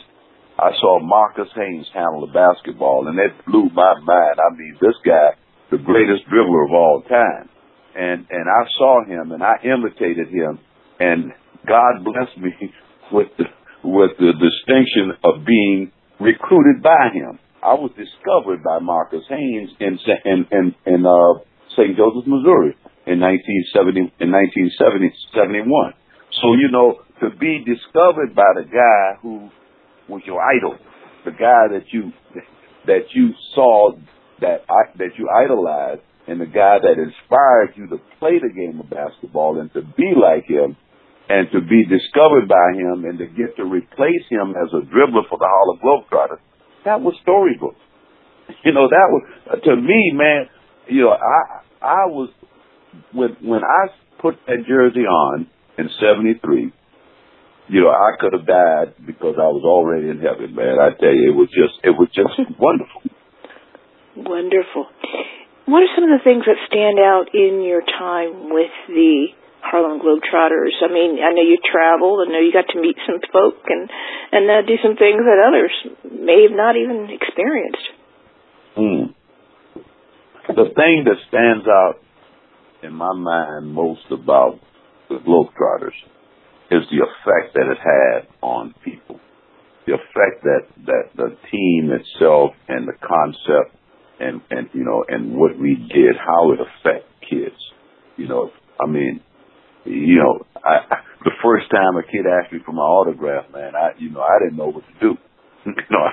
I 0.59 0.73
saw 0.81 1.01
Marques 1.01 1.53
Haynes 1.55 1.87
handle 1.93 2.27
the 2.27 2.33
basketball, 2.33 3.09
and 3.09 3.19
that 3.19 3.45
blew 3.45 3.69
my 3.75 3.93
mind. 4.01 4.37
I 4.41 4.57
mean, 4.57 4.77
this 4.81 4.97
guy, 5.05 5.37
the 5.71 5.77
greatest 5.77 6.25
dribbler 6.33 6.65
of 6.65 6.73
all 6.73 7.03
time, 7.09 7.49
and 7.95 8.27
and 8.31 8.47
I 8.49 8.65
saw 8.79 9.05
him, 9.05 9.33
and 9.33 9.43
I 9.43 9.57
imitated 9.65 10.29
him, 10.29 10.59
and 10.99 11.33
God 11.67 12.05
blessed 12.05 12.39
me 12.39 12.53
with 13.13 13.29
the 13.37 13.45
with 13.85 14.17
the 14.19 14.33
distinction 14.33 15.13
of 15.25 15.45
being 15.45 15.93
recruited 16.21 16.83
by 16.83 17.13
him. 17.13 17.39
I 17.63 17.75
was 17.75 17.91
discovered 17.93 18.63
by 18.65 18.79
Marques 18.79 19.29
Haynes 19.29 19.71
in 19.79 19.99
in 20.25 20.47
in, 20.51 20.75
in 20.87 21.05
uh, 21.05 21.45
St. 21.77 21.97
Joseph, 21.97 22.25
Missouri, 22.25 22.73
in 23.05 23.21
1970 23.21 24.09
in 24.25 24.33
1970 24.33 25.13
71. 25.37 25.93
So 26.41 26.57
you 26.57 26.73
know, 26.73 27.05
to 27.21 27.29
be 27.37 27.61
discovered 27.61 28.35
by 28.35 28.49
the 28.57 28.65
guy 28.65 29.21
who 29.21 29.51
was 30.09 30.23
your 30.25 30.41
idol, 30.41 30.77
the 31.25 31.33
guy 31.33 31.69
that 31.73 31.85
you 31.93 32.13
that 32.87 33.11
you 33.15 33.31
saw 33.55 33.93
that 34.41 34.67
that 34.99 35.13
you 35.19 35.29
idolized, 35.29 36.03
and 36.27 36.41
the 36.41 36.47
guy 36.47 36.79
that 36.79 36.97
inspired 36.99 37.75
you 37.77 37.87
to 37.89 37.99
play 38.19 38.39
the 38.39 38.53
game 38.53 38.81
of 38.81 38.91
basketball 38.91 39.61
and 39.61 39.73
to 39.73 39.83
be 39.83 40.13
like 40.15 40.45
him, 40.47 40.77
and 41.29 41.49
to 41.53 41.61
be 41.61 41.85
discovered 41.85 42.49
by 42.49 42.75
him, 42.75 43.05
and 43.05 43.19
to 43.19 43.27
get 43.27 43.57
to 43.57 43.65
replace 43.65 44.27
him 44.31 44.55
as 44.55 44.71
a 44.73 44.87
dribbler 44.87 45.27
for 45.29 45.39
the 45.39 45.49
Harlem 45.49 45.79
Globetrotters, 45.83 46.43
that 46.85 47.01
was 47.01 47.15
storybook. 47.23 47.75
You 48.65 48.73
know, 48.73 48.87
that 48.87 49.09
was 49.11 49.23
uh, 49.51 49.57
to 49.57 49.75
me, 49.75 50.13
man. 50.15 50.47
You 50.87 51.03
know, 51.03 51.11
I 51.11 51.63
I 51.83 52.07
was 52.07 52.31
when 53.13 53.37
when 53.43 53.63
I 53.65 53.89
put 54.23 54.37
that 54.47 54.63
jersey 54.69 55.01
on 55.01 55.49
in 55.79 55.89
'73 55.99 56.73
you 57.69 57.83
know, 57.83 57.91
I 57.91 58.15
could 58.19 58.33
have 58.33 58.47
died 58.47 58.95
because 59.07 59.35
I 59.39 59.51
was 59.51 59.67
already 59.67 60.09
in 60.09 60.23
heaven, 60.23 60.55
man. 60.55 60.79
I 60.79 60.95
tell 60.95 61.11
you, 61.11 61.35
it 61.35 61.37
was 61.37 61.51
just, 61.51 61.75
it 61.83 61.95
was 61.95 62.09
just 62.15 62.39
wonderful. 62.59 63.03
Wonderful. 64.17 64.87
What 65.67 65.83
are 65.83 65.93
some 65.99 66.07
of 66.07 66.15
the 66.15 66.23
things 66.23 66.47
that 66.47 66.63
stand 66.71 67.03
out 67.03 67.35
in 67.35 67.61
your 67.67 67.83
time 67.83 68.55
with 68.55 68.71
the 68.87 69.35
Harlem 69.67 69.99
Globetrotters? 69.99 70.79
I 70.79 70.87
mean, 70.87 71.19
I 71.19 71.35
know 71.35 71.43
you 71.43 71.59
traveled. 71.59 72.23
I 72.23 72.31
know 72.31 72.39
you 72.39 72.55
got 72.55 72.71
to 72.71 72.81
meet 72.81 72.97
some 73.03 73.19
folk 73.35 73.67
and 73.67 73.91
and 74.31 74.47
uh, 74.47 74.63
do 74.63 74.79
some 74.79 74.95
things 74.95 75.27
that 75.27 75.43
others 75.43 75.75
may 76.07 76.47
have 76.47 76.55
not 76.55 76.79
even 76.79 77.11
experienced. 77.11 77.87
Mm. 78.79 79.15
The 80.55 80.71
thing 80.71 81.05
that 81.11 81.19
stands 81.29 81.67
out 81.67 81.99
in 82.83 82.95
my 82.95 83.13
mind 83.13 83.67
most 83.75 84.07
about 84.13 84.61
the 85.09 85.19
Globetrotters 85.19 85.99
is 86.71 86.83
the 86.91 86.99
effect 86.99 87.55
that 87.55 87.71
it 87.71 87.79
had 87.79 88.29
on 88.43 88.75
people. 88.85 89.21
The 89.87 89.95
effect 89.95 90.43
that, 90.43 90.67
that 90.87 91.05
the 91.15 91.37
team 91.51 91.91
itself 91.95 92.53
and 92.69 92.89
the 92.89 92.95
concept 92.99 93.77
and, 94.19 94.41
and, 94.51 94.69
you 94.73 94.85
know, 94.85 95.05
and 95.07 95.37
what 95.37 95.59
we 95.59 95.77
did, 95.77 96.17
how 96.19 96.53
it 96.53 96.59
affect 96.59 97.07
kids. 97.29 97.57
You 98.17 98.29
know, 98.29 98.51
I 98.81 98.91
mean, 98.91 99.21
you 99.85 100.19
know, 100.19 100.45
I, 100.65 100.99
the 101.23 101.31
first 101.43 101.71
time 101.71 101.97
a 101.97 102.03
kid 102.03 102.27
asked 102.27 102.53
me 102.53 102.59
for 102.65 102.73
my 102.73 102.83
autograph, 102.83 103.47
man, 103.53 103.77
I, 103.77 103.91
you 103.99 104.11
know, 104.11 104.23
I 104.23 104.43
didn't 104.43 104.59
know 104.59 104.73
what 104.73 104.85
to 104.87 104.95
do. 105.01 105.15
you 105.67 105.91
know, 105.91 106.07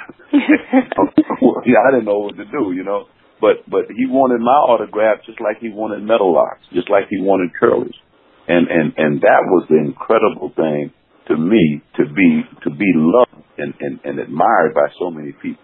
yeah, 1.66 1.82
I 1.88 1.92
didn't 1.92 2.06
know 2.06 2.20
what 2.20 2.38
to 2.38 2.46
do, 2.46 2.74
you 2.74 2.84
know, 2.84 3.06
but, 3.42 3.66
but 3.68 3.90
he 3.90 4.06
wanted 4.06 4.42
my 4.42 4.58
autograph 4.70 5.26
just 5.26 5.42
like 5.42 5.58
he 5.60 5.70
wanted 5.70 6.04
Meadowlarks, 6.04 6.70
just 6.74 6.90
like 6.90 7.06
he 7.10 7.18
wanted 7.20 7.52
Curly's. 7.60 7.98
And, 8.48 8.68
and, 8.68 8.94
and 8.98 9.22
that 9.22 9.48
was 9.48 9.66
the 9.70 9.78
incredible 9.78 10.52
thing 10.56 10.92
to 11.28 11.38
me 11.38 11.82
to 11.96 12.04
be, 12.14 12.44
to 12.64 12.70
be 12.70 12.92
loved 12.96 13.44
and, 13.58 13.74
and, 13.80 14.00
and 14.04 14.20
admired 14.20 14.74
by 14.74 14.88
so 15.00 15.10
many 15.10 15.32
people. 15.32 15.64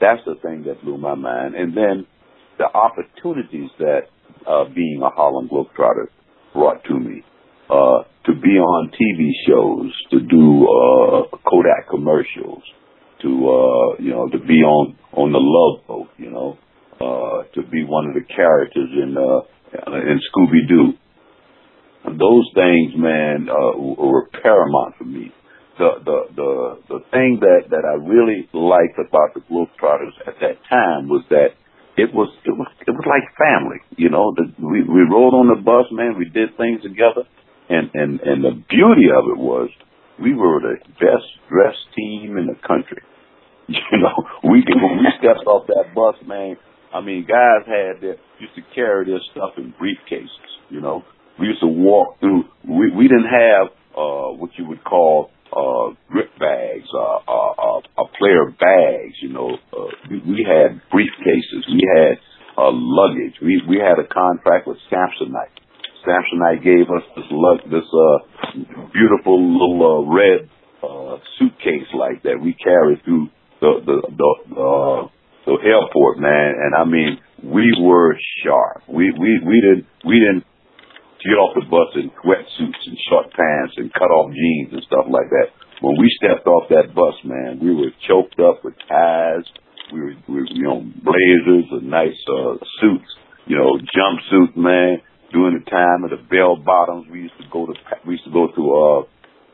That's 0.00 0.20
the 0.24 0.36
thing 0.42 0.64
that 0.66 0.82
blew 0.82 0.98
my 0.98 1.14
mind. 1.14 1.54
And 1.54 1.76
then 1.76 2.06
the 2.58 2.66
opportunities 2.66 3.70
that, 3.78 4.02
uh, 4.46 4.64
being 4.74 5.00
a 5.02 5.10
Harlem 5.10 5.48
Globetrotter 5.48 6.06
brought 6.52 6.84
to 6.84 6.98
me. 6.98 7.22
Uh, 7.68 8.06
to 8.24 8.32
be 8.32 8.58
on 8.58 8.90
TV 8.94 9.30
shows, 9.46 9.92
to 10.10 10.20
do, 10.20 10.66
uh, 10.66 11.36
Kodak 11.50 11.88
commercials, 11.90 12.62
to, 13.22 13.28
uh, 13.28 14.02
you 14.02 14.10
know, 14.10 14.28
to 14.28 14.38
be 14.38 14.62
on, 14.62 14.96
on 15.12 15.32
the 15.32 15.42
Love 15.42 15.86
Boat, 15.86 16.08
you 16.16 16.30
know, 16.30 16.58
uh, 17.00 17.42
to 17.54 17.66
be 17.68 17.82
one 17.82 18.06
of 18.06 18.14
the 18.14 18.22
characters 18.22 18.88
in, 18.92 19.16
uh, 19.16 19.90
in 19.96 20.20
Scooby 20.30 20.68
Doo 20.68 20.92
those 22.14 22.46
things, 22.54 22.94
man, 22.94 23.48
uh, 23.50 23.76
were 23.76 24.28
paramount 24.42 24.94
for 24.98 25.04
me. 25.04 25.32
The, 25.78 26.00
the, 26.04 26.18
the, 26.34 26.52
the 26.88 27.00
thing 27.12 27.38
that, 27.44 27.68
that 27.68 27.84
I 27.84 28.00
really 28.00 28.48
liked 28.54 28.96
about 28.96 29.34
the 29.34 29.44
Globetrotters 29.44 30.16
at 30.26 30.40
that 30.40 30.56
time 30.70 31.08
was 31.08 31.24
that 31.28 31.52
it 31.98 32.14
was, 32.14 32.32
it 32.44 32.56
was, 32.56 32.68
it 32.86 32.92
was 32.92 33.04
like 33.04 33.28
family, 33.36 33.80
you 33.96 34.08
know, 34.08 34.32
the, 34.36 34.48
we, 34.56 34.80
we 34.84 35.04
rode 35.04 35.36
on 35.36 35.52
the 35.52 35.60
bus, 35.60 35.84
man, 35.92 36.16
we 36.16 36.24
did 36.28 36.56
things 36.56 36.80
together. 36.80 37.28
And, 37.68 37.90
and, 37.92 38.20
and 38.20 38.44
the 38.44 38.56
beauty 38.68 39.10
of 39.12 39.28
it 39.28 39.40
was 39.40 39.68
we 40.20 40.34
were 40.34 40.60
the 40.60 40.76
best 40.96 41.28
dressed 41.48 41.84
team 41.96 42.36
in 42.36 42.46
the 42.46 42.56
country. 42.66 43.02
You 43.68 43.98
know, 43.98 44.14
we 44.44 44.62
when 44.62 45.02
we 45.02 45.10
stepped 45.18 45.44
off 45.48 45.66
that 45.66 45.90
bus, 45.92 46.14
man, 46.24 46.54
I 46.94 47.00
mean, 47.00 47.26
guys 47.26 47.66
had 47.66 48.00
their, 48.00 48.16
used 48.38 48.54
to 48.54 48.62
carry 48.74 49.06
their 49.06 49.18
stuff 49.32 49.58
in 49.58 49.74
briefcases, 49.74 50.30
you 50.70 50.80
know, 50.80 51.02
we 51.38 51.46
used 51.46 51.60
to 51.60 51.68
walk 51.68 52.20
through. 52.20 52.44
We 52.64 52.90
we 52.90 53.08
didn't 53.08 53.30
have 53.30 53.66
uh 53.96 54.32
what 54.36 54.50
you 54.56 54.66
would 54.66 54.84
call 54.84 55.30
uh 55.52 55.94
grip 56.10 56.30
bags, 56.38 56.88
uh, 56.94 57.18
uh, 57.28 57.52
uh, 57.58 57.78
uh 57.98 58.08
player 58.18 58.50
bags. 58.50 59.14
You 59.22 59.32
know, 59.32 59.50
uh, 59.72 59.90
we, 60.10 60.18
we 60.20 60.46
had 60.46 60.80
briefcases. 60.92 61.64
We 61.70 61.84
had 61.96 62.18
uh, 62.58 62.70
luggage. 62.72 63.36
We 63.42 63.62
we 63.68 63.76
had 63.76 63.98
a 63.98 64.08
contract 64.08 64.66
with 64.66 64.78
Samsonite. 64.90 65.54
Samsonite 66.06 66.62
gave 66.62 66.86
us 66.90 67.02
this 67.16 67.26
lug, 67.30 67.58
this 67.70 67.86
uh 67.86 68.88
beautiful 68.92 69.36
little 69.42 69.80
uh, 69.82 70.14
red 70.14 70.48
uh 70.82 71.18
suitcase 71.38 71.88
like 71.94 72.22
that 72.22 72.38
we 72.40 72.54
carried 72.54 73.02
through 73.04 73.28
the 73.60 73.80
the 73.84 73.96
the 74.16 74.60
uh 74.60 75.08
the 75.46 75.56
airport, 75.62 76.18
man. 76.18 76.54
And 76.58 76.74
I 76.74 76.84
mean, 76.84 77.18
we 77.42 77.72
were 77.80 78.16
sharp. 78.42 78.82
We 78.88 79.12
we 79.12 79.40
we 79.46 79.60
didn't 79.60 79.86
we 80.04 80.18
didn't 80.18 80.44
get 81.26 81.38
off 81.38 81.58
the 81.58 81.66
bus 81.66 81.90
in 81.98 82.08
wetsuits 82.24 82.82
and 82.86 82.98
short 83.10 83.28
pants 83.34 83.74
and 83.76 83.92
cut 83.92 84.10
off 84.10 84.30
jeans 84.32 84.72
and 84.72 84.82
stuff 84.86 85.06
like 85.10 85.28
that. 85.30 85.50
When 85.82 85.98
we 86.00 86.08
stepped 86.16 86.46
off 86.46 86.70
that 86.70 86.94
bus, 86.94 87.14
man, 87.24 87.60
we 87.60 87.74
were 87.74 87.92
choked 88.08 88.40
up 88.40 88.64
with 88.64 88.74
ties. 88.88 89.44
We 89.92 90.00
were, 90.00 90.16
we 90.28 90.34
were 90.40 90.50
you 90.50 90.64
know, 90.64 90.80
blazers 90.80 91.68
and 91.70 91.90
nice 91.90 92.16
uh, 92.26 92.56
suits, 92.80 93.10
you 93.46 93.56
know, 93.58 93.76
jumpsuit, 93.92 94.56
man. 94.56 95.02
During 95.32 95.58
the 95.58 95.66
time 95.68 96.06
of 96.06 96.10
the 96.14 96.22
bell 96.30 96.56
bottoms, 96.56 97.10
we 97.10 97.26
used 97.26 97.36
to 97.42 97.46
go 97.50 97.66
to 97.66 97.74
we 98.06 98.14
used 98.14 98.24
to 98.24 98.32
go 98.32 98.46
to 98.46 98.62
uh 98.62 99.02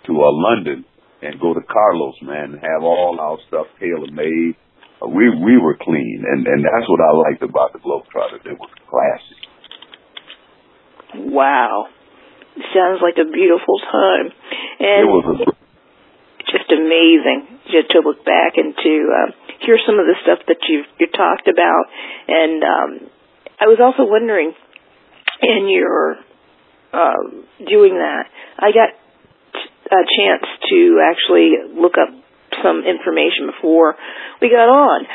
to 0.06 0.12
uh, 0.12 0.30
London 0.30 0.84
and 1.22 1.40
go 1.40 1.54
to 1.54 1.60
Carlos, 1.64 2.14
man, 2.22 2.54
and 2.54 2.60
have 2.60 2.82
all 2.82 3.16
our 3.18 3.38
stuff 3.48 3.66
tailor 3.80 4.10
made. 4.12 4.54
Uh, 5.00 5.08
we 5.08 5.32
we 5.32 5.56
were 5.56 5.78
clean, 5.80 6.24
and 6.28 6.46
and 6.46 6.60
that's 6.62 6.86
what 6.86 7.00
I 7.00 7.10
liked 7.30 7.42
about 7.42 7.72
the 7.72 7.80
Globetrotters. 7.80 8.44
It 8.44 8.58
was 8.60 8.70
classy. 8.84 9.51
Wow. 11.14 11.86
Sounds 12.74 13.00
like 13.00 13.16
a 13.16 13.30
beautiful 13.30 13.80
time. 13.90 14.32
And 14.80 15.08
it 15.08 15.10
was 15.10 15.40
a 15.48 15.52
just 16.52 16.68
amazing 16.68 17.48
just 17.72 17.90
to 17.96 18.04
look 18.04 18.24
back 18.24 18.60
and 18.60 18.76
to 18.76 18.92
uh, 19.08 19.28
hear 19.64 19.80
some 19.86 19.96
of 19.98 20.04
the 20.04 20.16
stuff 20.22 20.44
that 20.48 20.60
you 20.68 20.84
you 21.00 21.08
talked 21.08 21.48
about. 21.48 21.84
And 22.28 22.60
um, 22.62 22.90
I 23.58 23.66
was 23.66 23.80
also 23.80 24.04
wondering, 24.04 24.52
in 25.40 25.68
your 25.68 26.20
uh, 26.92 27.22
doing 27.64 27.96
that, 27.96 28.28
I 28.58 28.68
got 28.76 28.92
a 29.92 30.04
chance 30.04 30.44
to 30.68 31.00
actually 31.00 31.56
look 31.72 31.96
up 31.96 32.12
some 32.62 32.84
information 32.84 33.48
before 33.48 33.96
we 34.40 34.48
got 34.48 34.68
on. 34.68 35.06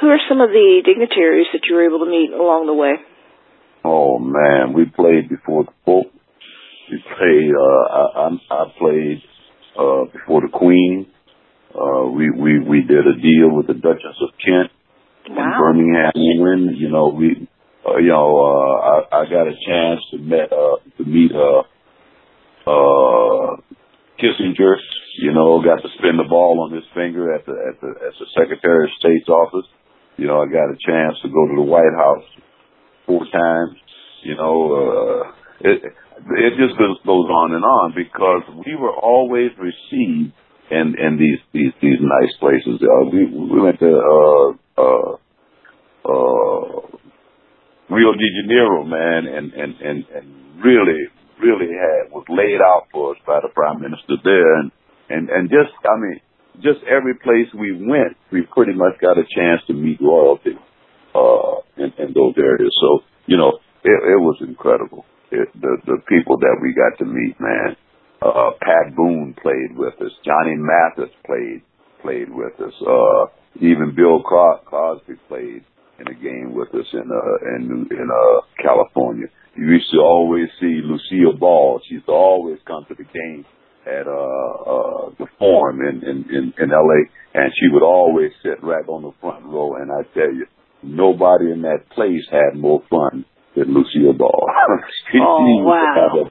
Who 0.00 0.08
are 0.08 0.20
some 0.28 0.40
of 0.40 0.50
the 0.50 0.82
dignitaries 0.84 1.46
that 1.52 1.62
you 1.68 1.74
were 1.74 1.84
able 1.84 2.04
to 2.04 2.10
meet 2.10 2.30
along 2.30 2.66
the 2.66 2.74
way? 2.74 2.94
Oh 3.86 4.18
man, 4.18 4.72
we 4.74 4.84
played 4.84 5.28
before 5.28 5.62
the 5.62 5.70
Pope. 5.84 6.10
We 6.90 6.98
played. 6.98 7.54
Uh, 7.54 7.84
I, 7.94 8.02
I, 8.18 8.28
I 8.50 8.64
played 8.76 9.22
uh, 9.78 10.10
before 10.10 10.40
the 10.42 10.50
Queen. 10.52 11.06
Uh, 11.70 12.10
we 12.10 12.30
we 12.30 12.58
we 12.58 12.80
did 12.82 13.06
a 13.06 13.14
deal 13.14 13.54
with 13.54 13.68
the 13.68 13.74
Duchess 13.74 14.18
of 14.26 14.30
Kent 14.42 14.74
wow. 15.30 15.38
in 15.38 15.50
Birmingham, 15.54 16.12
England. 16.16 16.78
You 16.78 16.88
know, 16.88 17.14
we, 17.14 17.46
uh, 17.86 17.98
you 17.98 18.10
know, 18.10 18.34
uh, 18.34 19.06
I, 19.14 19.22
I 19.22 19.24
got 19.30 19.46
a 19.46 19.54
chance 19.54 20.00
to 20.10 20.18
met 20.18 20.50
uh, 20.50 20.82
to 20.98 21.04
meet 21.06 21.30
uh, 21.30 21.62
uh, 22.66 23.54
Kissinger. 24.18 24.82
You 25.22 25.32
know, 25.32 25.62
got 25.62 25.78
to 25.82 25.88
spin 25.94 26.18
the 26.18 26.26
ball 26.28 26.66
on 26.66 26.74
his 26.74 26.84
finger 26.92 27.32
at 27.32 27.46
the 27.46 27.54
at 27.54 27.80
the 27.80 27.90
at 28.02 28.14
the 28.18 28.26
Secretary 28.34 28.90
of 28.90 28.98
State's 28.98 29.28
office. 29.28 29.70
You 30.16 30.26
know, 30.26 30.42
I 30.42 30.46
got 30.46 30.74
a 30.74 30.78
chance 30.82 31.22
to 31.22 31.28
go 31.28 31.46
to 31.46 31.54
the 31.54 31.62
White 31.62 31.94
House 31.94 32.26
four 33.06 33.22
times. 33.32 33.78
You 34.22 34.36
know, 34.36 34.56
uh, 34.74 35.32
it 35.60 35.82
it 35.84 36.52
just 36.58 36.78
goes, 36.78 36.98
on 37.06 37.54
and 37.54 37.64
on 37.64 37.94
because 37.94 38.42
we 38.66 38.74
were 38.74 38.92
always 38.92 39.50
received 39.58 40.32
in 40.70 40.94
in 40.98 41.16
these 41.18 41.38
these 41.52 41.72
these 41.80 42.00
nice 42.00 42.34
places. 42.40 42.82
Uh, 42.82 43.06
we 43.12 43.26
we 43.26 43.60
went 43.60 43.78
to 43.78 43.92
uh 43.94 44.48
uh 44.80 45.12
uh 46.04 46.80
Rio 47.88 48.12
de 48.12 48.28
Janeiro, 48.42 48.84
man, 48.84 49.26
and 49.30 49.52
and 49.52 49.74
and 49.80 50.04
and 50.10 50.64
really 50.64 51.06
really 51.40 51.70
had 51.70 52.10
was 52.10 52.24
laid 52.28 52.60
out 52.60 52.88
for 52.90 53.12
us 53.12 53.18
by 53.26 53.38
the 53.40 53.48
prime 53.54 53.80
minister 53.80 54.18
there, 54.24 54.58
and 54.58 54.72
and 55.08 55.30
and 55.30 55.48
just 55.48 55.70
I 55.86 55.96
mean, 56.00 56.20
just 56.56 56.82
every 56.90 57.14
place 57.14 57.46
we 57.54 57.72
went, 57.72 58.16
we 58.32 58.42
pretty 58.50 58.72
much 58.72 58.98
got 59.00 59.18
a 59.18 59.24
chance 59.36 59.62
to 59.68 59.74
meet 59.74 60.00
royalty 60.00 60.58
uh, 61.16 61.54
in, 61.80 61.90
in 61.96 62.12
those 62.12 62.36
areas. 62.36 62.72
So 62.80 63.00
you 63.26 63.36
know, 63.36 63.58
it, 63.84 63.96
it 63.96 64.20
was 64.20 64.36
incredible. 64.40 65.04
It, 65.30 65.48
the 65.60 65.76
the 65.86 65.98
people 66.08 66.36
that 66.38 66.56
we 66.60 66.76
got 66.76 66.98
to 66.98 67.06
meet, 67.08 67.36
man. 67.40 67.76
Uh, 68.22 68.50
Pat 68.60 68.96
Boone 68.96 69.34
played 69.42 69.76
with 69.76 69.94
us. 70.00 70.12
Johnny 70.24 70.56
Mathis 70.56 71.12
played 71.26 71.62
played 72.00 72.32
with 72.32 72.54
us. 72.60 72.72
Uh, 72.80 73.26
even 73.60 73.94
Bill 73.94 74.22
Cosby 74.22 75.14
played 75.28 75.64
in 75.98 76.08
a 76.08 76.14
game 76.14 76.54
with 76.54 76.68
us 76.74 76.86
in 76.92 77.08
uh 77.10 77.56
in 77.56 77.88
in 77.90 78.08
uh 78.10 78.40
California. 78.62 79.26
You 79.56 79.66
used 79.72 79.90
to 79.92 79.98
always 79.98 80.48
see 80.60 80.80
Lucille 80.84 81.38
Ball. 81.38 81.80
She 81.88 81.94
used 81.94 82.06
to 82.06 82.12
always 82.12 82.58
come 82.66 82.84
to 82.88 82.94
the 82.94 83.04
game 83.04 83.44
at 83.86 84.06
uh 84.06 84.10
uh 84.10 85.10
the 85.18 85.26
Forum 85.38 85.80
in 85.80 86.02
in 86.04 86.18
in, 86.28 86.54
in 86.58 86.68
LA 86.70 87.08
and 87.34 87.52
she 87.58 87.68
would 87.72 87.82
always 87.82 88.32
sit 88.42 88.62
right 88.62 88.86
on 88.88 89.02
the 89.02 89.12
front 89.20 89.44
row 89.46 89.76
and 89.76 89.90
I 89.90 90.02
tell 90.12 90.32
you 90.32 90.46
nobody 90.86 91.50
in 91.50 91.62
that 91.62 91.90
place 91.90 92.22
had 92.30 92.58
more 92.58 92.82
fun 92.88 93.24
than 93.54 93.74
Lucille 93.74 94.12
Ball. 94.12 94.46
oh 95.20 95.62
wow. 95.64 96.26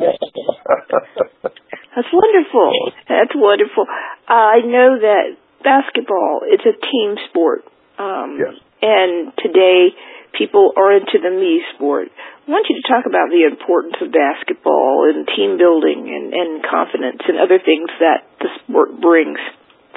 That's 1.95 2.11
wonderful. 2.11 2.71
That's 3.07 3.35
wonderful. 3.35 3.85
I 4.27 4.61
know 4.65 4.99
that 4.99 5.37
basketball 5.63 6.41
is 6.51 6.61
a 6.61 6.73
team 6.73 7.15
sport. 7.29 7.63
Um 7.97 8.37
yes 8.39 8.55
and 8.85 9.33
today 9.41 9.97
people 10.37 10.73
are 10.77 10.93
into 10.93 11.17
the 11.17 11.33
me 11.33 11.63
sport. 11.73 12.13
I 12.13 12.51
want 12.51 12.67
you 12.69 12.77
to 12.77 12.85
talk 12.85 13.09
about 13.09 13.33
the 13.33 13.49
importance 13.49 13.97
of 13.97 14.13
basketball 14.13 15.09
and 15.09 15.25
team 15.25 15.57
building 15.57 16.11
and, 16.11 16.29
and 16.29 16.51
confidence 16.61 17.25
and 17.25 17.41
other 17.41 17.57
things 17.57 17.89
that 17.97 18.27
the 18.37 18.53
sport 18.61 19.01
brings 19.01 19.39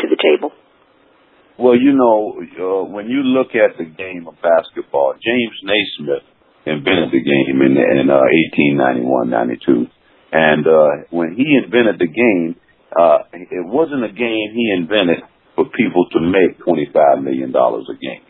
to 0.01 0.07
the 0.09 0.16
table. 0.16 0.55
Well, 1.59 1.75
you 1.75 1.90
know, 1.90 2.38
uh, 2.38 2.87
when 2.87 3.11
you 3.11 3.18
look 3.27 3.59
at 3.59 3.75
the 3.79 3.85
game 3.85 4.31
of 4.31 4.38
basketball, 4.38 5.18
James 5.18 5.59
Naismith 5.66 6.23
invented 6.62 7.11
the 7.11 7.18
game 7.18 7.59
in, 7.59 7.75
in 7.75 8.07
uh, 8.07 8.23
1891, 8.79 9.27
92. 9.27 9.90
And 10.31 10.62
uh, 10.62 11.11
when 11.11 11.35
he 11.35 11.59
invented 11.59 11.99
the 11.99 12.07
game, 12.07 12.55
uh, 12.94 13.27
it 13.35 13.66
wasn't 13.66 14.07
a 14.07 14.14
game 14.14 14.55
he 14.55 14.71
invented 14.71 15.27
for 15.59 15.66
people 15.75 16.07
to 16.14 16.21
make 16.23 16.62
$25 16.62 17.27
million 17.27 17.51
a 17.51 17.97
game. 17.99 18.23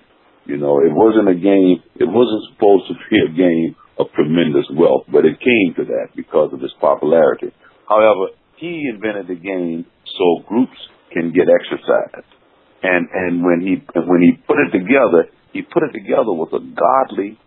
You 0.47 0.57
know, 0.57 0.81
it 0.81 0.89
wasn't 0.89 1.29
a 1.29 1.37
game, 1.37 1.85
it 2.01 2.09
wasn't 2.09 2.49
supposed 2.57 2.89
to 2.89 2.97
be 2.97 3.21
a 3.21 3.33
game 3.37 3.77
of 3.99 4.09
tremendous 4.17 4.65
wealth, 4.73 5.05
but 5.13 5.29
it 5.29 5.37
came 5.37 5.77
to 5.77 5.85
that 5.85 6.17
because 6.17 6.55
of 6.55 6.63
its 6.63 6.73
popularity. 6.81 7.53
However, 7.85 8.33
he 8.57 8.89
invented 8.89 9.29
the 9.29 9.37
game 9.37 9.85
so 10.17 10.49
groups 10.49 10.81
can 11.13 11.33
get 11.37 11.45
exercise. 11.53 12.25
And, 12.83 13.09
and 13.13 13.45
when 13.45 13.61
he, 13.61 13.83
when 13.95 14.23
he 14.23 14.33
put 14.47 14.59
it 14.59 14.71
together, 14.71 15.27
he 15.53 15.63
put 15.63 15.83
it 15.83 15.93
together 15.93 16.33
with 16.33 16.53
a 16.53 16.61
godly, 16.61 17.39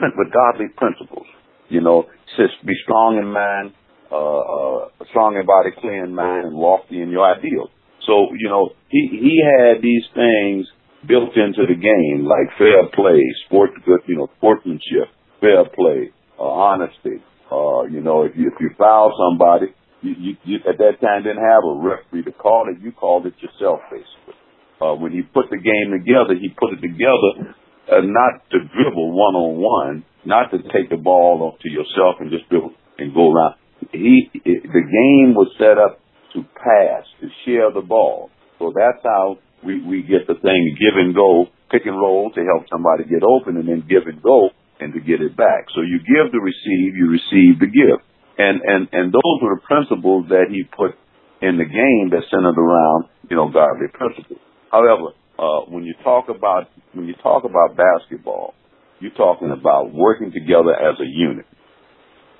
with 0.00 0.28
godly 0.32 0.68
principles. 0.76 1.26
You 1.68 1.80
know, 1.80 2.06
says 2.36 2.50
be 2.66 2.74
strong 2.84 3.18
in 3.18 3.30
mind, 3.32 3.72
uh, 4.10 4.18
uh, 4.18 4.88
strong 5.10 5.36
in 5.36 5.46
body, 5.46 5.70
clear 5.80 6.04
in 6.04 6.14
mind, 6.14 6.46
and 6.46 6.56
lofty 6.56 7.00
in 7.00 7.10
your 7.10 7.24
ideals. 7.24 7.70
So, 8.06 8.28
you 8.36 8.48
know, 8.48 8.70
he, 8.88 9.08
he 9.08 9.40
had 9.40 9.80
these 9.80 10.04
things 10.12 10.66
built 11.06 11.36
into 11.36 11.66
the 11.66 11.78
game, 11.78 12.26
like 12.26 12.50
fair 12.58 12.86
play, 12.94 13.22
sport, 13.46 13.70
good 13.84 14.00
you 14.06 14.16
know, 14.16 14.28
sportsmanship, 14.36 15.08
fair 15.40 15.64
play, 15.64 16.10
uh, 16.38 16.42
honesty. 16.42 17.22
Uh, 17.50 17.84
you 17.84 18.00
know, 18.00 18.24
if 18.24 18.32
you, 18.36 18.48
if 18.48 18.60
you 18.60 18.70
foul 18.78 19.12
somebody, 19.16 19.66
you, 20.00 20.14
you, 20.18 20.36
you 20.44 20.56
at 20.68 20.78
that 20.78 21.00
time 21.00 21.22
didn't 21.22 21.42
have 21.42 21.62
a 21.64 21.74
referee 21.78 22.24
to 22.24 22.32
call 22.32 22.66
it. 22.68 22.82
You 22.82 22.92
called 22.92 23.26
it 23.26 23.34
yourself, 23.40 23.80
basically. 23.90 24.34
Uh, 24.82 24.98
when 24.98 25.12
he 25.12 25.22
put 25.22 25.46
the 25.50 25.62
game 25.62 25.94
together, 25.94 26.34
he 26.34 26.50
put 26.50 26.74
it 26.74 26.82
together 26.82 27.54
uh, 27.86 28.02
not 28.02 28.42
to 28.50 28.58
dribble 28.58 29.14
one 29.14 29.38
on 29.38 29.62
one, 29.62 30.04
not 30.26 30.50
to 30.50 30.58
take 30.74 30.90
the 30.90 30.98
ball 30.98 31.38
off 31.46 31.60
to 31.62 31.70
yourself 31.70 32.18
and 32.18 32.34
just 32.34 32.48
dribble 32.50 32.74
and 32.98 33.14
go 33.14 33.30
around. 33.30 33.54
He, 33.92 34.26
it, 34.42 34.66
the 34.66 34.82
game 34.82 35.38
was 35.38 35.54
set 35.54 35.78
up 35.78 36.02
to 36.34 36.42
pass, 36.58 37.06
to 37.20 37.30
share 37.44 37.70
the 37.70 37.82
ball. 37.82 38.30
So 38.58 38.74
that's 38.74 38.98
how 39.04 39.38
we, 39.62 39.78
we 39.86 40.02
get 40.02 40.26
the 40.26 40.34
thing 40.34 40.60
give 40.74 40.98
and 40.98 41.14
go, 41.14 41.46
pick 41.70 41.86
and 41.86 41.94
roll 41.94 42.30
to 42.34 42.42
help 42.42 42.66
somebody 42.66 43.04
get 43.04 43.22
open 43.22 43.56
and 43.56 43.68
then 43.68 43.86
give 43.86 44.10
and 44.10 44.22
go 44.22 44.50
and 44.80 44.92
to 44.94 45.00
get 45.00 45.22
it 45.22 45.36
back. 45.36 45.70
So 45.74 45.82
you 45.82 46.02
give 46.02 46.34
to 46.34 46.40
receive, 46.42 46.98
you 46.98 47.06
receive 47.06 47.62
to 47.62 47.70
give. 47.70 48.02
And, 48.38 48.58
and, 48.66 48.88
and 48.90 49.06
those 49.14 49.38
were 49.42 49.54
the 49.54 49.62
principles 49.62 50.26
that 50.30 50.50
he 50.50 50.66
put 50.66 50.98
in 51.38 51.58
the 51.58 51.68
game 51.70 52.10
that 52.10 52.26
centered 52.30 52.58
around, 52.58 53.06
you 53.30 53.36
know, 53.36 53.46
godly 53.46 53.86
principles. 53.92 54.42
However, 54.72 55.12
uh, 55.38 55.68
when 55.68 55.84
you 55.84 55.94
talk 56.02 56.26
about, 56.28 56.68
when 56.94 57.06
you 57.06 57.14
talk 57.22 57.44
about 57.44 57.76
basketball, 57.76 58.54
you're 58.98 59.14
talking 59.14 59.50
about 59.52 59.92
working 59.92 60.32
together 60.32 60.74
as 60.74 60.98
a 60.98 61.06
unit. 61.06 61.46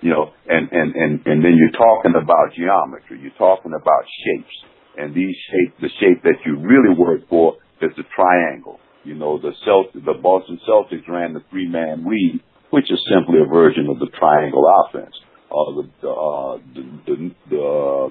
You 0.00 0.10
know, 0.10 0.32
and, 0.48 0.66
and, 0.72 0.96
and, 0.96 1.12
and 1.26 1.44
then 1.44 1.54
you're 1.54 1.78
talking 1.78 2.14
about 2.16 2.56
geometry. 2.56 3.20
You're 3.22 3.38
talking 3.38 3.70
about 3.70 4.02
shapes 4.24 4.72
and 4.96 5.14
these 5.14 5.34
shape, 5.50 5.74
the 5.80 5.88
shape 6.00 6.22
that 6.22 6.36
you 6.44 6.56
really 6.58 6.94
work 6.96 7.28
for 7.28 7.56
is 7.80 7.90
the 7.96 8.04
triangle. 8.14 8.78
You 9.04 9.14
know, 9.14 9.38
the 9.38 9.52
Celtics, 9.66 10.04
the 10.04 10.14
Boston 10.22 10.60
Celtics 10.68 11.08
ran 11.08 11.34
the 11.34 11.42
three-man 11.50 12.04
weave, 12.04 12.40
which 12.70 12.90
is 12.90 13.00
simply 13.10 13.40
a 13.40 13.48
version 13.48 13.88
of 13.88 13.98
the 13.98 14.06
triangle 14.18 14.64
offense. 14.86 15.14
Uh, 15.50 15.82
the, 16.00 16.08
uh, 16.08 16.58
the, 16.74 16.82
the, 17.06 17.30
the 17.50 18.08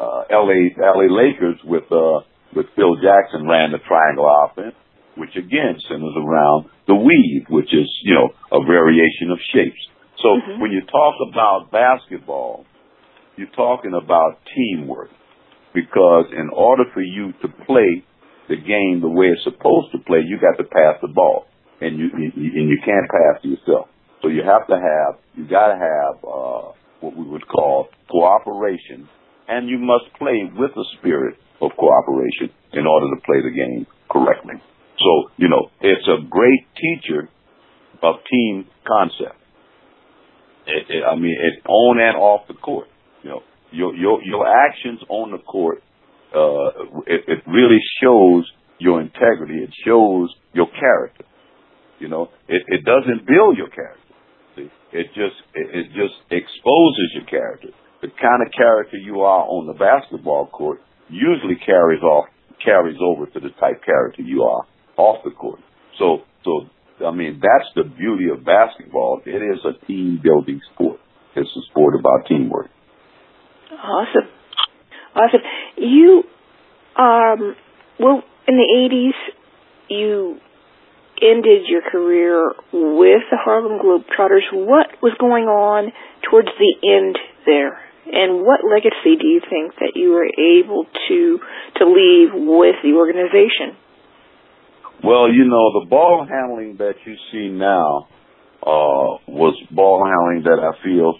uh, 0.00 0.22
LA, 0.30 0.70
LA 0.78 1.08
Lakers 1.10 1.58
with, 1.64 1.84
uh, 1.90 2.20
with 2.54 2.66
Phil 2.76 2.96
Jackson 2.96 3.48
ran 3.48 3.72
the 3.72 3.82
triangle 3.86 4.28
offense, 4.28 4.74
which 5.16 5.34
again 5.36 5.80
centers 5.88 6.16
around 6.16 6.66
the 6.86 6.94
weave, 6.94 7.46
which 7.48 7.72
is, 7.72 7.88
you 8.02 8.14
know, 8.14 8.30
a 8.52 8.64
variation 8.64 9.30
of 9.32 9.38
shapes. 9.52 9.80
So 10.22 10.28
mm-hmm. 10.28 10.60
when 10.60 10.70
you 10.70 10.82
talk 10.86 11.14
about 11.28 11.70
basketball, 11.70 12.64
you're 13.36 13.52
talking 13.54 13.92
about 13.92 14.38
teamwork 14.54 15.10
because 15.74 16.26
in 16.32 16.48
order 16.52 16.84
for 16.94 17.02
you 17.02 17.32
to 17.42 17.48
play 17.66 18.02
the 18.48 18.56
game 18.56 19.00
the 19.02 19.08
way 19.08 19.26
it's 19.26 19.44
supposed 19.44 19.92
to 19.92 19.98
play, 20.06 20.24
you 20.24 20.38
got 20.40 20.56
to 20.56 20.64
pass 20.64 20.96
the 21.02 21.08
ball, 21.08 21.44
and 21.80 21.98
you, 21.98 22.08
you 22.16 22.30
and 22.32 22.68
you 22.70 22.78
can't 22.84 23.10
pass 23.10 23.42
to 23.42 23.48
yourself. 23.48 23.88
So 24.22 24.28
you 24.28 24.42
have 24.42 24.66
to 24.68 24.74
have 24.74 25.20
you 25.34 25.46
got 25.48 25.68
to 25.68 25.76
have 25.76 26.14
uh, 26.24 26.72
what 27.00 27.16
we 27.16 27.24
would 27.28 27.46
call 27.46 27.88
cooperation, 28.10 29.08
and 29.48 29.68
you 29.68 29.78
must 29.78 30.12
play 30.18 30.44
with 30.54 30.72
the 30.74 30.86
spirit 30.98 31.36
of 31.60 31.70
cooperation 31.78 32.50
in 32.72 32.86
order 32.86 33.06
to 33.14 33.20
play 33.24 33.40
the 33.42 33.54
game 33.54 33.86
correctly. 34.10 34.60
So 34.98 35.30
you 35.36 35.48
know 35.48 35.70
it's 35.80 36.06
a 36.08 36.24
great 36.28 36.66
teacher 36.76 37.28
of 38.02 38.16
team 38.30 38.66
concept. 38.86 39.40
It, 40.66 40.86
it, 40.90 41.02
I 41.04 41.14
mean, 41.14 41.36
it's 41.38 41.64
on 41.66 42.00
and 42.00 42.16
off 42.16 42.48
the 42.48 42.54
court. 42.54 42.88
You 43.22 43.30
know, 43.30 43.40
your 43.70 43.94
your 43.94 44.22
your 44.24 44.46
actions 44.46 45.00
on 45.08 45.30
the 45.30 45.38
court, 45.38 45.78
uh, 46.34 47.02
it, 47.06 47.22
it 47.28 47.38
really 47.46 47.78
shows 48.02 48.50
your 48.78 49.00
integrity. 49.00 49.62
It 49.62 49.70
shows 49.86 50.34
your 50.52 50.66
character. 50.68 51.24
You 51.98 52.08
know, 52.08 52.28
it, 52.48 52.62
it 52.66 52.84
doesn't 52.84 53.26
build 53.26 53.56
your 53.56 53.68
character. 53.68 54.02
It 54.92 55.06
just 55.08 55.36
it, 55.54 55.68
it 55.74 55.86
just 55.88 56.16
exposes 56.30 57.08
your 57.14 57.26
character. 57.26 57.68
The 58.06 58.12
kind 58.22 58.38
of 58.46 58.52
character 58.54 58.96
you 58.96 59.22
are 59.22 59.42
on 59.42 59.66
the 59.66 59.72
basketball 59.72 60.46
court 60.46 60.78
usually 61.08 61.56
carries 61.56 62.02
off 62.02 62.26
carries 62.64 62.98
over 63.02 63.26
to 63.26 63.40
the 63.40 63.50
type 63.58 63.82
character 63.84 64.22
you 64.22 64.42
are 64.42 64.62
off 64.96 65.24
the 65.24 65.32
court. 65.32 65.58
So 65.98 66.22
so 66.44 66.70
I 67.04 67.10
mean 67.10 67.42
that's 67.42 67.66
the 67.74 67.82
beauty 67.82 68.28
of 68.30 68.44
basketball. 68.44 69.22
It 69.26 69.42
is 69.42 69.58
a 69.66 69.84
team 69.86 70.20
building 70.22 70.60
sport. 70.72 71.00
It's 71.34 71.50
a 71.50 71.70
sport 71.70 71.98
about 71.98 72.28
teamwork. 72.28 72.70
Awesome. 73.72 74.30
Awesome. 75.16 75.40
You, 75.76 76.22
um, 76.96 77.56
well, 77.98 78.22
in 78.46 78.56
the 78.56 78.88
80s, 78.88 79.34
you 79.90 80.38
ended 81.20 81.62
your 81.68 81.82
career 81.82 82.52
with 82.72 83.22
the 83.30 83.36
Harlem 83.42 83.80
Globetrotters. 83.80 84.52
What 84.52 84.86
was 85.02 85.12
going 85.18 85.44
on 85.44 85.92
towards 86.30 86.48
the 86.58 86.88
end 86.88 87.18
there? 87.44 87.85
And 88.06 88.46
what 88.46 88.60
legacy 88.62 89.18
do 89.18 89.26
you 89.26 89.40
think 89.40 89.74
that 89.80 89.92
you 89.94 90.10
were 90.10 90.26
able 90.26 90.86
to 91.08 91.38
to 91.78 91.84
leave 91.84 92.30
with 92.32 92.76
the 92.82 92.94
organization? 92.94 93.76
Well, 95.02 95.32
you 95.32 95.44
know, 95.44 95.80
the 95.80 95.86
ball 95.90 96.26
handling 96.28 96.76
that 96.78 96.94
you 97.04 97.14
see 97.30 97.48
now 97.48 98.08
uh, 98.62 99.20
was 99.28 99.54
ball 99.70 100.02
handling 100.06 100.44
that 100.44 100.62
I 100.62 100.82
feel 100.82 101.14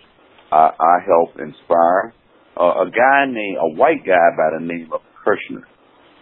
I, 0.50 0.70
I 0.78 0.96
helped 1.04 1.38
inspire 1.38 2.14
uh, 2.56 2.86
a 2.86 2.90
guy 2.90 3.26
named, 3.28 3.58
a 3.60 3.68
white 3.74 4.06
guy 4.06 4.32
by 4.36 4.58
the 4.58 4.64
name 4.64 4.90
of 4.92 5.02
Kirshner. 5.26 5.66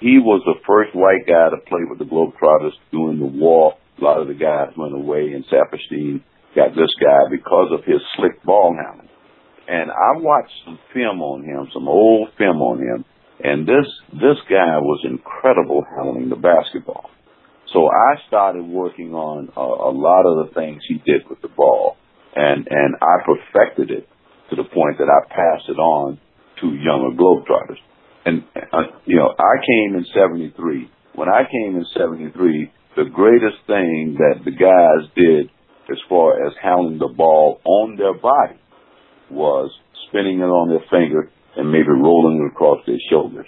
He 0.00 0.18
was 0.18 0.42
the 0.44 0.58
first 0.66 0.94
white 0.94 1.26
guy 1.26 1.50
to 1.50 1.62
play 1.68 1.86
with 1.88 1.98
the 1.98 2.04
Globetrotters 2.04 2.74
during 2.90 3.20
the 3.20 3.30
war. 3.30 3.74
A 4.00 4.04
lot 4.04 4.20
of 4.20 4.26
the 4.26 4.34
guys 4.34 4.74
went 4.76 4.94
away, 4.94 5.32
and 5.32 5.44
Saperstein 5.46 6.22
got 6.56 6.74
this 6.74 6.90
guy 7.00 7.30
because 7.30 7.70
of 7.72 7.84
his 7.84 8.02
slick 8.16 8.42
ball 8.42 8.74
handling. 8.74 9.08
And 9.68 9.90
I 9.90 10.20
watched 10.20 10.52
some 10.64 10.78
film 10.92 11.22
on 11.22 11.44
him, 11.44 11.68
some 11.72 11.88
old 11.88 12.28
film 12.36 12.60
on 12.60 12.78
him, 12.78 13.04
and 13.42 13.66
this 13.66 13.86
this 14.12 14.38
guy 14.48 14.78
was 14.78 15.04
incredible 15.04 15.84
handling 15.96 16.28
the 16.28 16.36
basketball. 16.36 17.10
So 17.72 17.88
I 17.88 18.20
started 18.28 18.64
working 18.64 19.14
on 19.14 19.50
a, 19.56 19.60
a 19.60 19.92
lot 19.92 20.28
of 20.28 20.46
the 20.46 20.54
things 20.54 20.82
he 20.86 21.02
did 21.04 21.28
with 21.28 21.40
the 21.42 21.48
ball, 21.48 21.96
and 22.36 22.68
and 22.68 22.96
I 23.00 23.24
perfected 23.24 23.90
it 23.90 24.08
to 24.50 24.56
the 24.56 24.64
point 24.64 24.98
that 24.98 25.08
I 25.08 25.26
passed 25.28 25.68
it 25.68 25.80
on 25.80 26.20
to 26.60 26.66
younger 26.68 27.16
globetrotters. 27.16 27.80
And 28.26 28.44
uh, 28.72 28.94
you 29.06 29.16
know, 29.16 29.32
I 29.38 29.56
came 29.64 29.96
in 29.96 30.04
'73. 30.14 30.90
When 31.14 31.28
I 31.28 31.42
came 31.50 31.76
in 31.76 31.86
'73, 31.96 32.70
the 32.96 33.10
greatest 33.12 33.64
thing 33.66 34.16
that 34.18 34.44
the 34.44 34.52
guys 34.52 35.10
did 35.16 35.50
as 35.90 35.98
far 36.08 36.46
as 36.46 36.52
handling 36.62 36.98
the 36.98 37.12
ball 37.14 37.60
on 37.64 37.96
their 37.96 38.14
body 38.14 38.56
was 39.34 39.70
spinning 40.08 40.38
it 40.38 40.48
on 40.48 40.70
their 40.70 40.84
finger 40.90 41.30
and 41.56 41.70
maybe 41.70 41.90
rolling 41.90 42.40
it 42.42 42.52
across 42.52 42.78
their 42.86 42.98
shoulders. 43.10 43.46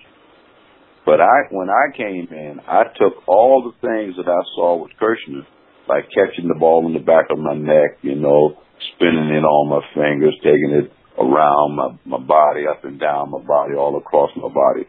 But 1.07 1.20
I, 1.20 1.47
when 1.51 1.70
I 1.70 1.97
came 1.97 2.26
in, 2.30 2.59
I 2.66 2.82
took 2.99 3.22
all 3.28 3.62
the 3.62 3.78
things 3.78 4.16
that 4.18 4.26
I 4.26 4.43
saw 4.57 4.82
with 4.82 4.91
Kirshner, 5.01 5.47
like 5.89 6.11
catching 6.11 6.49
the 6.49 6.59
ball 6.59 6.87
in 6.87 6.95
the 6.95 7.07
back 7.07 7.30
of 7.30 7.39
my 7.39 7.55
neck, 7.55 8.03
you 8.03 8.16
know, 8.16 8.59
spinning 8.95 9.30
it 9.30 9.47
on 9.47 9.70
my 9.70 9.80
fingers, 9.95 10.34
taking 10.43 10.74
it 10.74 10.91
around 11.16 11.76
my, 11.76 11.95
my 12.05 12.18
body, 12.18 12.66
up 12.66 12.84
and 12.84 12.99
down 12.99 13.30
my 13.30 13.39
body, 13.39 13.74
all 13.74 13.97
across 13.97 14.30
my 14.37 14.51
body. 14.51 14.87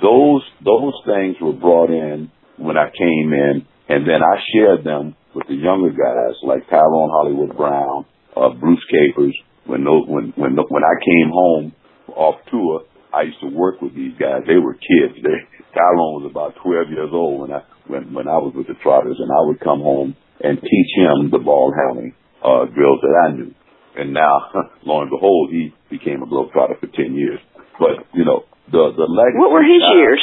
Those, 0.00 0.42
those 0.64 0.94
things 1.04 1.36
were 1.42 1.52
brought 1.52 1.90
in 1.90 2.30
when 2.58 2.76
I 2.76 2.86
came 2.90 3.32
in 3.32 3.66
and 3.88 4.06
then 4.06 4.22
I 4.22 4.38
shared 4.54 4.84
them 4.84 5.14
with 5.34 5.46
the 5.48 5.54
younger 5.54 5.90
guys 5.90 6.34
like 6.42 6.68
Tyrone 6.70 7.10
Hollywood 7.10 7.56
Brown, 7.56 8.06
uh, 8.36 8.50
Bruce 8.50 8.84
Capers. 8.90 9.36
When 9.66 9.84
those, 9.84 10.04
when, 10.06 10.32
when, 10.36 10.56
when 10.56 10.84
I 10.84 10.96
came 11.04 11.30
home 11.30 11.74
off 12.08 12.36
tour, 12.50 12.82
I 13.12 13.22
used 13.22 13.40
to 13.40 13.48
work 13.50 13.80
with 13.82 13.94
these 13.94 14.14
guys. 14.18 14.42
They 14.46 14.58
were 14.58 14.74
kids. 14.74 15.18
They, 15.22 15.38
Tyrone 15.74 16.22
was 16.22 16.28
about 16.30 16.54
12 16.62 16.90
years 16.90 17.10
old 17.12 17.40
when 17.42 17.52
I, 17.52 17.62
when, 17.86 18.14
when 18.14 18.28
I 18.28 18.38
was 18.38 18.54
with 18.54 18.66
the 18.66 18.74
Trotters 18.82 19.16
and 19.18 19.30
I 19.30 19.42
would 19.46 19.60
come 19.60 19.80
home 19.80 20.16
and 20.40 20.60
teach 20.60 20.90
him 20.96 21.30
the 21.30 21.38
ball 21.38 21.72
handling, 21.74 22.14
uh, 22.44 22.66
drills 22.72 23.00
that 23.02 23.16
I 23.26 23.32
knew. 23.34 23.52
And 23.96 24.12
now, 24.12 24.52
lo 24.84 25.00
and 25.02 25.10
behold, 25.10 25.50
he 25.50 25.72
became 25.90 26.22
a 26.22 26.26
Globetrotter 26.26 26.78
for 26.80 26.86
10 26.86 27.14
years. 27.14 27.40
But, 27.78 28.04
you 28.14 28.24
know, 28.24 28.44
the, 28.70 28.92
the 28.96 29.08
legacy. 29.08 29.38
What 29.40 29.52
were 29.52 29.64
his 29.64 29.82
Ty- 29.82 29.94
years? 29.96 30.20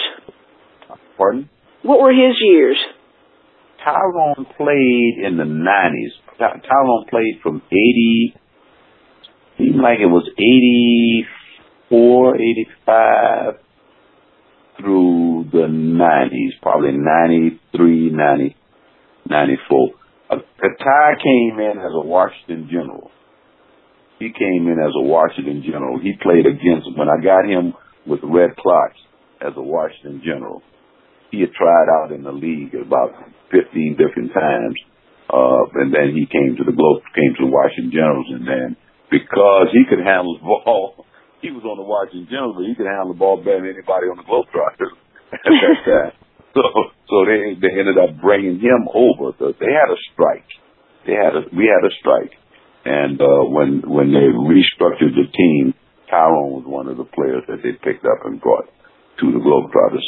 Pardon? 1.17 1.49
What 1.83 1.99
were 1.99 2.11
his 2.13 2.37
years? 2.41 2.77
Tyrone 3.83 4.45
played 4.57 5.19
in 5.25 5.37
the 5.37 5.43
90s. 5.43 6.13
Ty- 6.39 6.61
Tyrone 6.65 7.05
played 7.09 7.39
from 7.43 7.61
80, 7.67 8.35
seemed 9.57 9.81
like 9.81 9.99
it 9.99 10.07
was 10.07 10.27
84, 11.89 12.35
85 12.35 13.53
through 14.79 15.45
the 15.51 15.67
90s, 15.67 16.61
probably 16.61 16.91
93, 16.93 18.09
90, 18.11 18.55
94. 19.29 19.89
Uh, 20.29 20.35
Ty 20.35 21.13
came 21.21 21.59
in 21.59 21.77
as 21.77 21.91
a 21.93 22.01
Washington 22.01 22.67
General. 22.71 23.11
He 24.19 24.31
came 24.31 24.67
in 24.67 24.79
as 24.79 24.93
a 24.95 25.03
Washington 25.03 25.63
General. 25.65 25.99
He 25.99 26.13
played 26.21 26.45
against, 26.45 26.87
when 26.97 27.09
I 27.09 27.21
got 27.23 27.45
him 27.45 27.73
with 28.07 28.21
the 28.21 28.27
Red 28.27 28.55
Clocks 28.57 28.97
as 29.41 29.53
a 29.57 29.61
Washington 29.61 30.21
General, 30.23 30.61
he 31.29 31.41
had 31.41 31.51
tried 31.53 31.89
out 31.89 32.11
in 32.11 32.23
the 32.23 32.31
league 32.31 32.73
about 32.73 33.11
15 33.51 33.97
different 33.97 34.33
times. 34.33 34.75
Uh, 35.29 35.65
and 35.81 35.93
then 35.93 36.13
he 36.13 36.25
came 36.29 36.55
to 36.57 36.63
the 36.63 36.75
Globe, 36.75 37.01
came 37.15 37.33
to 37.39 37.49
Washington 37.49 37.91
Generals, 37.91 38.27
and 38.29 38.47
then 38.47 38.77
because 39.13 39.69
he 39.69 39.85
could 39.85 40.01
handle 40.01 40.33
the 40.33 40.41
ball, 40.41 41.05
he 41.45 41.53
was 41.53 41.61
on 41.61 41.77
the 41.77 41.85
Washington 41.85 42.25
Generals, 42.25 42.57
but 42.57 42.65
he 42.65 42.73
could 42.73 42.89
handle 42.89 43.13
the 43.13 43.19
ball 43.19 43.37
better 43.37 43.61
than 43.61 43.77
anybody 43.77 44.09
on 44.09 44.17
the 44.17 44.25
Globetrotters 44.25 44.89
at 45.37 45.45
that 45.45 45.77
time. 45.85 46.17
So, 46.57 46.65
so 47.09 47.15
they 47.29 47.53
they 47.61 47.73
ended 47.77 48.01
up 48.01 48.17
bringing 48.17 48.57
him 48.57 48.89
over. 48.89 49.37
So 49.37 49.53
they 49.53 49.69
had 49.69 49.89
a 49.93 49.99
strike. 50.13 50.49
They 51.05 51.13
had 51.13 51.37
a 51.37 51.45
we 51.53 51.69
had 51.69 51.85
a 51.85 51.93
strike, 52.01 52.33
and 52.85 53.21
uh, 53.21 53.45
when 53.53 53.85
when 53.85 54.09
they 54.09 54.29
restructured 54.33 55.13
the 55.13 55.29
team, 55.29 55.73
Tyrone 56.09 56.61
was 56.61 56.65
one 56.65 56.89
of 56.89 56.97
the 56.97 57.05
players 57.05 57.45
that 57.49 57.61
they 57.61 57.77
picked 57.77 58.05
up 58.05 58.25
and 58.25 58.41
brought 58.41 58.65
to 59.19 59.25
the 59.29 59.41
Globetrotters. 59.41 60.01